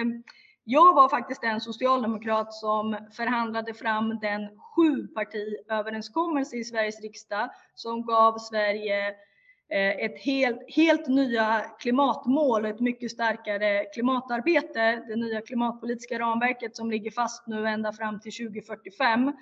jag 0.63 0.93
var 0.93 1.09
faktiskt 1.09 1.41
den 1.41 1.61
socialdemokrat 1.61 2.53
som 2.53 2.97
förhandlade 3.11 3.73
fram 3.73 4.19
den 4.19 4.49
sjupartiöverenskommelse 4.75 6.55
i 6.55 6.63
Sveriges 6.63 7.01
riksdag 7.01 7.49
som 7.75 8.05
gav 8.05 8.37
Sverige 8.37 9.07
Eh, 9.07 9.28
Eh, 9.71 10.05
ett 10.05 10.19
helt, 10.19 10.75
helt 10.75 11.07
nya 11.07 11.61
klimatmål, 11.79 12.65
ett 12.65 12.79
mycket 12.79 13.11
starkare 13.11 13.85
klimatarbete, 13.93 15.03
det 15.07 15.15
nya 15.15 15.41
klimatpolitiska 15.41 16.19
ramverket 16.19 16.75
som 16.75 16.91
ligger 16.91 17.11
fast 17.11 17.47
nu 17.47 17.67
ända 17.67 17.93
fram 17.93 18.19
till 18.19 18.31
2045. 18.31 19.27
Eh, 19.27 19.33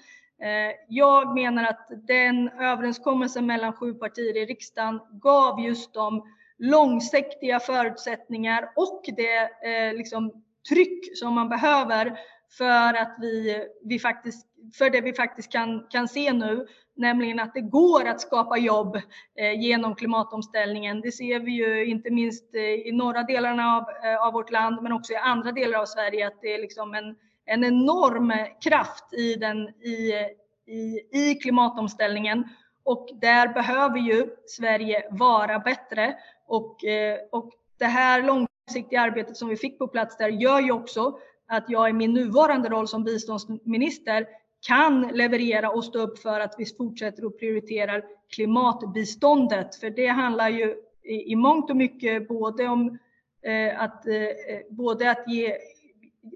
jag 0.90 1.36
menar 1.36 1.63
att 1.63 1.88
den 2.08 2.50
överenskommelsen 2.50 3.46
mellan 3.46 3.74
sju 3.74 3.94
partier 3.94 4.38
i 4.38 4.46
riksdagen 4.46 5.00
gav 5.22 5.60
just 5.60 5.94
de 5.94 6.24
långsiktiga 6.58 7.60
förutsättningar 7.60 8.70
och 8.76 9.04
det 9.18 9.68
eh, 9.70 9.94
liksom, 9.94 10.44
tryck 10.70 11.18
som 11.18 11.34
man 11.34 11.50
behöver 11.50 12.20
för 12.58 12.94
att 12.94 13.16
vi, 13.22 13.63
vi 13.84 14.00
faktiskt, 14.00 14.48
för 14.78 14.89
det 14.89 15.02
vi 15.02 15.13
faktiskt 15.13 15.52
kan, 15.52 15.88
kan 15.89 16.08
se 16.08 16.34
nu, 16.34 16.67
nämligen 16.96 17.39
att 17.39 17.54
det 17.54 17.62
går 17.62 18.08
att 18.08 18.22
skapa 18.22 18.58
jobb 18.58 18.96
eh, 19.36 19.62
genom 19.62 19.96
klimatomställningen. 19.96 21.02
Det 21.02 21.12
ser 21.12 21.39
vi 21.39 21.52
ju 21.52 21.86
inte 21.86 22.12
minst 22.12 22.56
eh, 22.56 22.62
i 22.62 22.91
norra 22.91 23.24
delarna 23.24 23.78
av, 23.78 23.84
eh, 24.06 24.28
av 24.28 24.34
vårt 24.34 24.52
land, 24.52 24.84
men 24.84 24.91
också 24.91 25.13
i 25.13 25.15
andra 25.15 25.52
delar 25.52 25.80
av 25.80 25.86
Sverige, 25.86 26.28
att 26.28 26.41
det 26.41 26.54
är 26.54 26.62
liksom 26.62 26.93
en, 26.93 27.15
en 27.46 27.63
enorm 27.63 28.32
eh, 28.32 28.48
kraft 28.62 29.13
i, 29.13 29.36
den, 29.36 29.67
i, 29.67 30.13
i, 30.65 31.02
i 31.12 31.36
klimatomställningen. 31.36 32.43
Och 32.84 33.10
där 33.22 33.48
behöver 33.48 33.98
ju 33.98 34.28
Sverige 34.46 35.08
vara 35.12 35.60
bättre. 35.60 36.15
Och, 36.48 36.84
eh, 36.84 37.17
och 37.32 37.52
det 37.78 37.86
här 37.86 38.24
långsiktiga 38.24 39.02
arbetet 39.02 39.38
som 39.38 39.50
vi 39.50 39.56
fick 39.56 39.80
på 39.80 39.88
plats 39.88 40.17
där 40.17 40.30
gör 40.30 40.60
ju 40.60 40.72
också 40.72 41.20
att 41.48 41.70
jag 41.70 41.89
i 41.89 41.93
min 41.93 42.13
nuvarande 42.13 42.70
roll 42.70 42.88
som 42.88 43.04
biståndsminister 43.04 44.28
kan 44.67 45.02
leverera 45.13 45.70
och 45.70 45.84
stå 45.84 46.00
upp 46.00 46.20
för 46.20 46.39
att 46.39 46.56
vi 46.58 46.65
fortsätter 46.65 47.26
att 47.26 47.39
prioritera 47.39 48.02
klimatbiståndet. 48.36 49.76
För 49.76 49.89
det 49.89 50.08
handlar 50.08 50.50
ju 50.50 50.76
i, 51.04 51.32
i 51.32 51.36
mångt 51.36 51.70
och 51.70 51.78
mycket 51.78 52.28
både 52.28 52.67
om 52.67 52.98
eh, 53.41 53.82
att, 53.82 54.08
eh, 54.08 54.15
eh 54.15 54.62
både 54.70 55.12
att 55.12 55.24
ge, 55.28 55.58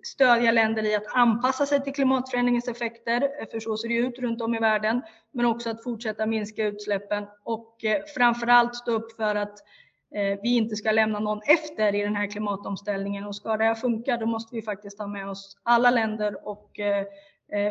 stödja 0.04 0.52
länder 0.52 0.84
i 0.84 0.96
att 0.96 1.16
anpassa 1.16 1.66
sig 1.66 1.84
till 1.84 1.94
klimatförändringens 1.94 2.68
effekter, 2.68 3.22
eh, 3.22 3.48
för 3.52 3.60
så 3.60 3.78
ser 3.78 3.90
det 3.90 3.96
ut 3.96 4.20
runt 4.20 4.42
om 4.42 4.56
i 4.56 4.60
världen, 4.60 5.02
men 5.32 5.46
också 5.46 5.70
att 5.70 5.84
fortsätta 5.84 6.26
minska 6.26 6.66
utsläppen 6.66 7.26
och 7.44 7.86
eh, 7.86 8.02
framförallt 8.16 8.76
stå 8.76 8.92
upp 8.92 9.12
för 9.16 9.36
att 9.36 9.60
eh, 10.16 10.40
vi 10.44 10.56
inte 10.56 10.76
ska 10.76 10.92
lämna 10.92 11.20
någon 11.20 11.42
efter 11.46 11.96
i 11.96 12.02
den 12.02 12.16
här 12.16 12.32
klimatomställningen. 12.32 13.26
Och 13.26 13.36
ska 13.36 13.58
det 13.58 13.64
här 13.64 13.76
funka, 13.76 14.18
då 14.18 14.26
måste 14.26 14.56
vi 14.56 14.62
faktiskt 14.62 15.00
ha 15.00 15.08
med 15.08 15.30
oss 15.30 15.58
alla 15.64 15.92
länder 15.92 16.48
och 16.48 16.80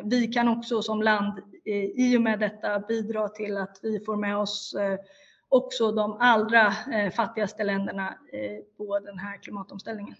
vi 0.04 0.26
kan 0.26 0.48
också 0.48 0.82
som 0.82 1.02
land 1.02 1.40
i 1.94 2.16
och 2.16 2.22
med 2.22 2.40
detta 2.40 2.78
bidra 2.78 3.28
till 3.28 3.56
att 3.56 3.78
vi 3.82 4.00
får 4.00 4.16
med 4.16 4.36
oss 4.36 4.76
också 5.48 5.92
de 5.92 6.16
allra 6.20 6.74
fattigaste 7.16 7.64
länderna 7.64 8.14
på 8.76 8.98
den 8.98 9.18
här 9.18 9.36
klimatomställningen. 9.36 10.14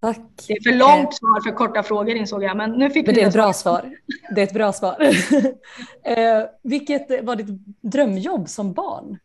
Tack. 0.00 0.18
Det 0.46 0.52
är 0.52 0.62
för 0.62 0.78
långt 0.78 1.14
svar 1.14 1.40
för 1.40 1.56
korta 1.56 1.82
frågor 1.82 2.14
insåg 2.14 2.42
jag, 2.42 2.56
men 2.56 2.70
nu 2.70 2.90
fick 2.90 3.06
men 3.06 3.14
det 3.14 3.22
är 3.22 3.28
ett 3.28 3.34
bra 3.34 3.52
svar. 3.52 3.96
Det 4.34 4.40
är 4.40 4.44
ett 4.44 4.54
bra 4.54 4.72
svar. 4.72 4.96
vilket 6.68 7.24
var 7.24 7.36
ditt 7.36 7.66
drömjobb 7.80 8.48
som 8.48 8.72
barn? 8.72 9.18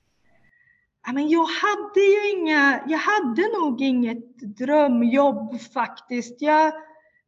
men 1.13 1.29
jag 1.29 1.45
hade 1.45 1.99
ju 1.99 2.31
inga, 2.31 2.83
jag 2.87 2.97
hade 2.97 3.41
nog 3.41 3.81
inget 3.81 4.39
drömjobb 4.39 5.61
faktiskt. 5.61 6.41
Jag, 6.41 6.73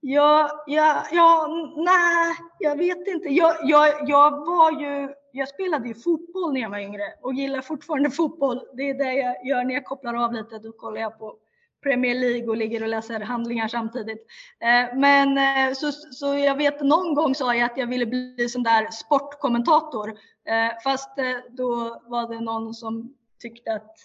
Ja, 0.08 0.64
ja, 0.68 1.06
ja, 1.12 1.48
nej, 1.76 2.36
jag 2.60 2.78
vet 2.78 3.08
inte. 3.08 3.30
Jag, 3.30 3.56
jag, 3.64 4.10
jag 4.10 4.32
var 4.46 4.72
ju, 4.72 5.14
jag 5.32 5.50
spelade 5.50 5.88
ju 5.88 5.94
fotboll 5.94 6.54
när 6.54 6.62
jag 6.62 6.70
var 6.70 6.80
yngre 6.80 7.04
och 7.22 7.34
gillar 7.34 7.62
fortfarande 7.62 8.12
fotboll. 8.12 8.62
Det 8.74 8.90
är 8.90 8.94
det 8.94 9.14
jag 9.14 9.46
gör 9.46 9.64
när 9.64 9.74
jag 9.74 9.86
kopplar 9.86 10.14
av 10.14 10.34
lite. 10.34 10.60
Då 10.60 10.72
kollar 10.72 11.02
jag 11.02 11.20
på 11.20 11.36
Premier 11.84 12.16
League 12.16 12.48
och 12.48 12.58
ligger 12.58 12.84
och 12.84 12.90
läser 12.90 13.20
handlingar 13.20 13.68
samtidigt. 13.68 14.26
Eh, 14.60 14.98
men 14.98 15.38
eh, 15.38 15.74
så, 15.74 15.92
så 15.92 16.38
jag 16.38 16.56
vet 16.56 16.82
någon 16.82 17.14
gång 17.14 17.36
sa 17.36 17.56
jag 17.56 17.72
att 17.72 17.78
jag 17.78 17.88
ville 17.88 18.06
bli 18.06 18.50
sån 18.50 18.64
där 18.64 18.92
sportkommentator. 18.92 20.10
Eh, 20.48 20.82
fast 20.84 21.10
då 21.50 22.02
var 22.04 22.30
det 22.34 22.40
någon 22.40 22.74
som 22.74 23.14
tyckte 23.40 23.74
att 23.74 23.96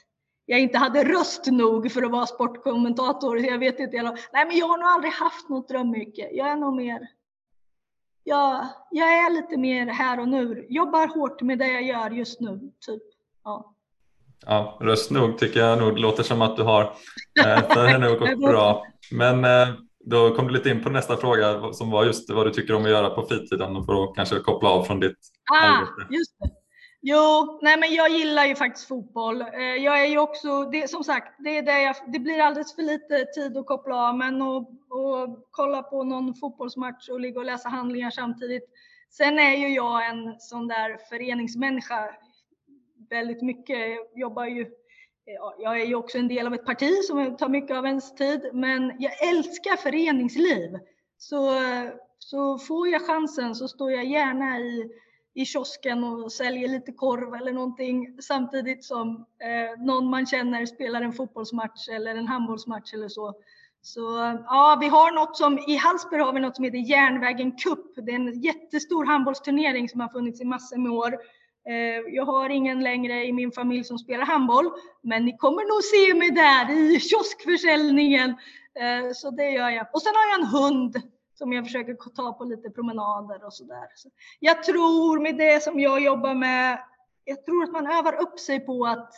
jag 0.46 0.61
inte 0.61 0.79
hade 0.79 1.05
röst 1.05 1.46
nog 1.46 1.92
för 1.92 2.03
att 2.03 2.11
vara 2.11 2.26
sportkommentator. 2.26 3.38
Jag 3.38 3.59
vet 3.59 3.79
inte. 3.79 3.96
Jag, 3.96 4.18
nej, 4.33 4.46
men 4.46 4.57
jag 4.57 4.66
har 4.66 4.79
nog 4.79 4.88
aldrig 4.88 5.12
haft 5.12 5.48
något 5.48 5.68
drömyrke. 5.68 6.29
Jag 6.33 6.48
är 6.48 6.57
nog 6.57 6.76
mer. 6.76 7.00
Jag, 8.24 8.66
jag 8.90 9.09
är 9.09 9.31
lite 9.31 9.57
mer 9.57 9.87
här 9.87 10.20
och 10.20 10.29
nu. 10.29 10.66
Jobbar 10.68 11.07
hårt 11.07 11.42
med 11.42 11.59
det 11.59 11.68
jag 11.68 11.83
gör 11.83 12.11
just 12.11 12.40
nu. 12.40 12.61
Typ. 12.87 13.03
Ja. 13.44 13.74
Ja, 14.46 14.79
röst 14.81 15.11
nog 15.11 15.38
tycker 15.38 15.61
jag 15.61 15.79
nog 15.79 15.98
låter 15.98 16.22
som 16.22 16.42
att 16.42 16.57
du 16.57 16.62
har. 16.62 16.92
Det 17.35 17.74
har 17.74 17.98
nog 17.98 18.18
gått 18.18 18.38
bra. 18.50 18.87
Men 19.12 19.44
eh, 19.44 19.74
då 20.05 20.35
kom 20.35 20.46
du 20.46 20.53
lite 20.53 20.70
in 20.70 20.83
på 20.83 20.90
nästa 20.90 21.16
fråga 21.16 21.72
som 21.72 21.90
var 21.90 22.05
just 22.05 22.31
vad 22.31 22.46
du 22.46 22.50
tycker 22.50 22.74
om 22.74 22.85
att 22.85 22.90
göra 22.90 23.11
på 23.11 23.26
fritiden 23.26 23.85
för 23.85 24.05
att 24.05 24.16
kanske 24.16 24.38
koppla 24.38 24.68
av 24.68 24.85
från 24.85 25.00
ditt 25.00 25.18
ah, 25.53 25.66
arbete. 25.66 26.14
Just 26.14 26.38
det. 26.38 26.60
Jo, 27.03 27.59
nej 27.63 27.79
men 27.79 27.95
jag 27.95 28.11
gillar 28.11 28.45
ju 28.45 28.55
faktiskt 28.55 28.89
fotboll. 28.89 29.41
Eh, 29.41 29.61
jag 29.61 30.01
är 30.01 30.07
ju 30.07 30.19
också, 30.19 30.65
det, 30.65 30.91
som 30.91 31.05
sagt, 31.05 31.35
det, 31.39 31.59
är 31.59 31.63
det, 31.63 31.83
jag, 31.83 31.97
det 32.07 32.19
blir 32.19 32.41
alldeles 32.41 32.75
för 32.75 32.83
lite 32.83 33.25
tid 33.25 33.57
att 33.57 33.67
koppla 33.67 34.09
av, 34.09 34.17
men 34.17 34.43
att 34.43 34.69
kolla 35.51 35.83
på 35.83 36.05
någon 36.05 36.35
fotbollsmatch 36.35 37.09
och 37.09 37.21
ligga 37.21 37.41
och 37.41 37.47
läsa 37.47 37.69
handlingar 37.69 38.11
samtidigt. 38.11 38.65
Sen 39.11 39.39
är 39.39 39.57
ju 39.57 39.69
jag 39.69 40.09
en 40.09 40.41
sån 40.41 40.69
där 40.69 40.99
föreningsmänniska 41.09 42.15
väldigt 43.11 43.43
mycket. 43.43 43.79
Jag 43.79 44.07
jobbar 44.15 44.45
ju, 44.45 44.67
jag 45.59 45.81
är 45.81 45.87
ju 45.87 45.95
också 45.95 46.19
en 46.19 46.29
del 46.29 46.47
av 46.47 46.55
ett 46.55 46.67
parti 46.67 47.05
som 47.05 47.37
tar 47.37 47.49
mycket 47.49 47.77
av 47.77 47.87
ens 47.87 48.15
tid, 48.15 48.51
men 48.53 48.93
jag 48.99 49.29
älskar 49.29 49.77
föreningsliv. 49.77 50.79
Så, 51.19 51.53
så 52.19 52.59
får 52.59 52.89
jag 52.89 53.07
chansen 53.07 53.55
så 53.55 53.69
står 53.69 53.93
jag 53.93 54.05
gärna 54.05 54.59
i 54.59 54.91
i 55.35 55.45
kiosken 55.45 56.05
och 56.05 56.33
säljer 56.33 56.69
lite 56.69 56.93
korv 56.93 57.35
eller 57.35 57.53
någonting 57.53 58.16
samtidigt 58.23 58.85
som 58.85 59.27
eh, 59.38 59.85
någon 59.85 60.11
man 60.11 60.27
känner 60.27 60.66
spelar 60.66 61.03
en 61.03 61.12
fotbollsmatch 61.12 61.88
eller 61.88 62.14
en 62.14 62.29
handbollsmatch 62.29 62.95
eller 62.95 63.09
så. 63.09 63.35
Så 63.83 64.01
ja, 64.47 64.79
vi 64.81 64.88
har 64.88 65.12
något 65.12 65.37
som, 65.37 65.59
i 65.59 65.77
Hallsberg 65.77 66.21
har 66.21 66.33
vi 66.33 66.40
något 66.40 66.57
som 66.57 66.64
heter 66.64 66.79
Järnvägen 66.79 67.53
Cup. 67.53 67.95
Det 67.97 68.12
är 68.12 68.16
en 68.16 68.40
jättestor 68.40 69.05
handbollsturnering 69.05 69.88
som 69.88 70.01
har 70.01 70.09
funnits 70.09 70.40
i 70.40 70.45
massor 70.45 70.77
med 70.77 70.93
år. 70.93 71.19
Eh, 71.69 72.14
jag 72.14 72.25
har 72.25 72.51
ingen 72.51 72.81
längre 72.81 73.25
i 73.27 73.33
min 73.33 73.53
familj 73.53 73.85
som 73.85 73.99
spelar 73.99 74.25
handboll, 74.25 74.71
men 75.03 75.25
ni 75.25 75.37
kommer 75.37 75.62
nog 75.75 75.83
se 75.85 76.19
mig 76.19 76.31
där 76.31 76.71
i 76.71 77.01
kioskförsäljningen. 77.01 78.31
Eh, 78.75 79.12
så 79.14 79.31
det 79.31 79.51
gör 79.51 79.71
jag. 79.71 79.87
Och 79.93 80.03
sen 80.03 80.12
har 80.14 80.31
jag 80.31 80.40
en 80.40 80.47
hund 80.47 81.10
som 81.40 81.53
jag 81.53 81.64
försöker 81.64 81.94
ta 81.94 82.33
på 82.33 82.44
lite 82.44 82.70
promenader 82.70 83.44
och 83.44 83.55
sådär. 83.55 83.88
Så 83.94 84.11
jag 84.40 84.62
tror 84.62 85.20
med 85.20 85.37
det 85.37 85.62
som 85.62 85.81
jag 85.81 86.00
jobbar 86.00 86.35
med, 86.35 86.79
jag 87.24 87.44
tror 87.44 87.64
att 87.64 87.72
man 87.72 87.87
övar 87.87 88.22
upp 88.22 88.40
sig 88.40 88.61
på 88.61 88.87
att 88.87 89.14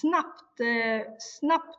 snabbt, 0.00 0.60
eh, 0.60 1.12
snabbt 1.18 1.78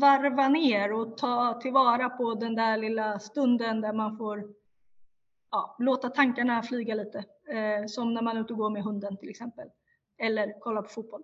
varva 0.00 0.48
ner 0.48 0.92
och 0.92 1.16
ta 1.16 1.60
tillvara 1.62 2.10
på 2.10 2.34
den 2.34 2.54
där 2.54 2.76
lilla 2.76 3.18
stunden 3.18 3.80
där 3.80 3.92
man 3.92 4.16
får 4.16 4.44
ja, 5.50 5.76
låta 5.78 6.08
tankarna 6.08 6.62
flyga 6.62 6.94
lite. 6.94 7.18
Eh, 7.48 7.86
som 7.86 8.14
när 8.14 8.22
man 8.22 8.36
är 8.36 8.40
ute 8.40 8.52
och 8.52 8.58
går 8.58 8.70
med 8.70 8.82
hunden 8.82 9.16
till 9.16 9.30
exempel. 9.30 9.68
Eller 10.18 10.60
kollar 10.60 10.82
på 10.82 10.88
fotboll. 10.88 11.22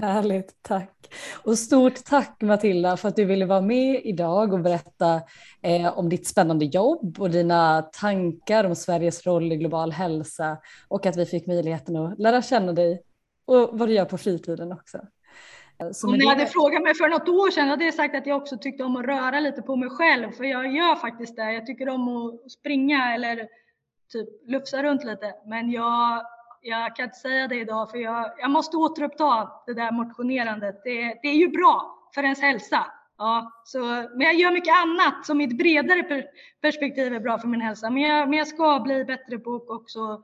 Härligt, 0.00 0.62
tack. 0.62 1.14
Och 1.44 1.58
stort 1.58 2.04
tack 2.04 2.42
Matilda 2.42 2.96
för 2.96 3.08
att 3.08 3.16
du 3.16 3.24
ville 3.24 3.46
vara 3.46 3.60
med 3.60 4.00
idag 4.04 4.52
och 4.52 4.60
berätta 4.60 5.20
eh, 5.62 5.98
om 5.98 6.08
ditt 6.08 6.26
spännande 6.26 6.64
jobb 6.64 7.20
och 7.20 7.30
dina 7.30 7.82
tankar 7.82 8.64
om 8.64 8.74
Sveriges 8.74 9.26
roll 9.26 9.52
i 9.52 9.56
global 9.56 9.92
hälsa 9.92 10.58
och 10.88 11.06
att 11.06 11.16
vi 11.16 11.26
fick 11.26 11.46
möjligheten 11.46 11.96
att 11.96 12.18
lära 12.18 12.42
känna 12.42 12.72
dig 12.72 13.02
och 13.44 13.78
vad 13.78 13.88
du 13.88 13.94
gör 13.94 14.04
på 14.04 14.18
fritiden 14.18 14.72
också. 14.72 14.98
Eh, 15.80 15.90
så 15.92 16.08
om 16.08 16.14
ni 16.14 16.26
hade 16.26 16.46
frågat 16.46 16.82
mig 16.82 16.94
för 16.94 17.08
något 17.08 17.28
år 17.28 17.50
sedan 17.50 17.68
hade 17.68 17.84
jag 17.84 17.94
sagt 17.94 18.14
att 18.14 18.26
jag 18.26 18.36
också 18.36 18.58
tyckte 18.58 18.84
om 18.84 18.96
att 18.96 19.04
röra 19.04 19.40
lite 19.40 19.62
på 19.62 19.76
mig 19.76 19.90
själv, 19.90 20.32
för 20.32 20.44
jag 20.44 20.72
gör 20.72 20.96
faktiskt 20.96 21.36
det. 21.36 21.52
Jag 21.52 21.66
tycker 21.66 21.88
om 21.88 22.08
att 22.08 22.50
springa 22.50 23.14
eller 23.14 23.48
typ 24.12 24.28
lufsa 24.46 24.82
runt 24.82 25.04
lite, 25.04 25.34
men 25.46 25.70
jag 25.70 26.22
jag 26.66 26.96
kan 26.96 27.04
inte 27.04 27.16
säga 27.16 27.48
det 27.48 27.60
idag 27.60 27.90
för 27.90 27.98
jag, 27.98 28.32
jag 28.38 28.50
måste 28.50 28.76
återuppta 28.76 29.50
det 29.66 29.74
där 29.74 29.92
motionerandet. 29.92 30.80
Det, 30.84 31.18
det 31.22 31.28
är 31.28 31.34
ju 31.34 31.48
bra 31.48 31.98
för 32.14 32.22
ens 32.22 32.40
hälsa. 32.40 32.86
Ja, 33.18 33.62
så, 33.64 33.78
men 33.88 34.20
jag 34.20 34.34
gör 34.34 34.52
mycket 34.52 34.74
annat 34.82 35.26
som 35.26 35.40
i 35.40 35.44
ett 35.44 35.58
bredare 35.58 36.24
perspektiv 36.60 37.14
är 37.14 37.20
bra 37.20 37.38
för 37.38 37.48
min 37.48 37.60
hälsa. 37.60 37.90
Men 37.90 38.02
jag, 38.02 38.28
men 38.28 38.38
jag 38.38 38.48
ska 38.48 38.80
bli 38.80 39.04
bättre 39.04 39.38
på 39.38 39.54
att 39.56 39.68
också 39.68 40.22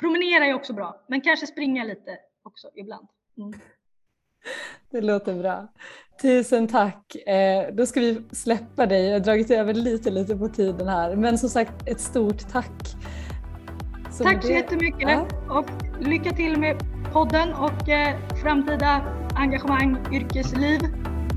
promenera 0.00 0.46
är 0.46 0.54
också 0.54 0.72
bra, 0.72 1.04
men 1.08 1.20
kanske 1.20 1.46
springa 1.46 1.84
lite 1.84 2.18
också 2.42 2.70
ibland. 2.74 3.08
Mm. 3.38 3.52
Det 4.90 5.00
låter 5.00 5.34
bra. 5.34 5.68
Tusen 6.22 6.68
tack. 6.68 7.16
Eh, 7.16 7.74
då 7.74 7.86
ska 7.86 8.00
vi 8.00 8.22
släppa 8.32 8.86
dig. 8.86 9.06
Jag 9.06 9.12
har 9.12 9.20
dragit 9.20 9.50
över 9.50 9.74
lite, 9.74 10.10
lite 10.10 10.36
på 10.36 10.48
tiden 10.48 10.88
här, 10.88 11.16
men 11.16 11.38
som 11.38 11.48
sagt 11.48 11.88
ett 11.88 12.00
stort 12.00 12.52
tack 12.52 12.96
så 14.14 14.24
Tack 14.24 14.42
så 14.42 14.48
det... 14.48 14.54
jättemycket 14.54 15.10
ja. 15.10 15.26
och 15.48 15.66
lycka 16.00 16.30
till 16.30 16.58
med 16.58 16.82
podden 17.12 17.52
och 17.52 17.88
eh, 17.88 18.16
framtida 18.42 19.02
engagemang, 19.34 19.96
yrkesliv. 20.12 20.80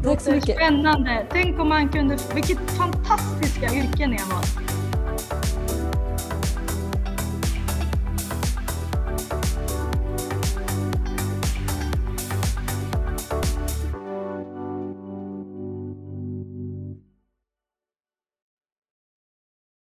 Tack 0.04 0.22
så 0.22 0.32
mycket. 0.32 0.56
Spännande. 0.56 1.28
Tänk 1.32 1.60
om 1.60 1.70
man 1.70 1.90
kunde, 1.90 2.18
vilket 2.36 2.72
fantastiska 2.72 3.66
yrken 3.66 4.10
ni 4.10 4.18
har. 4.18 4.77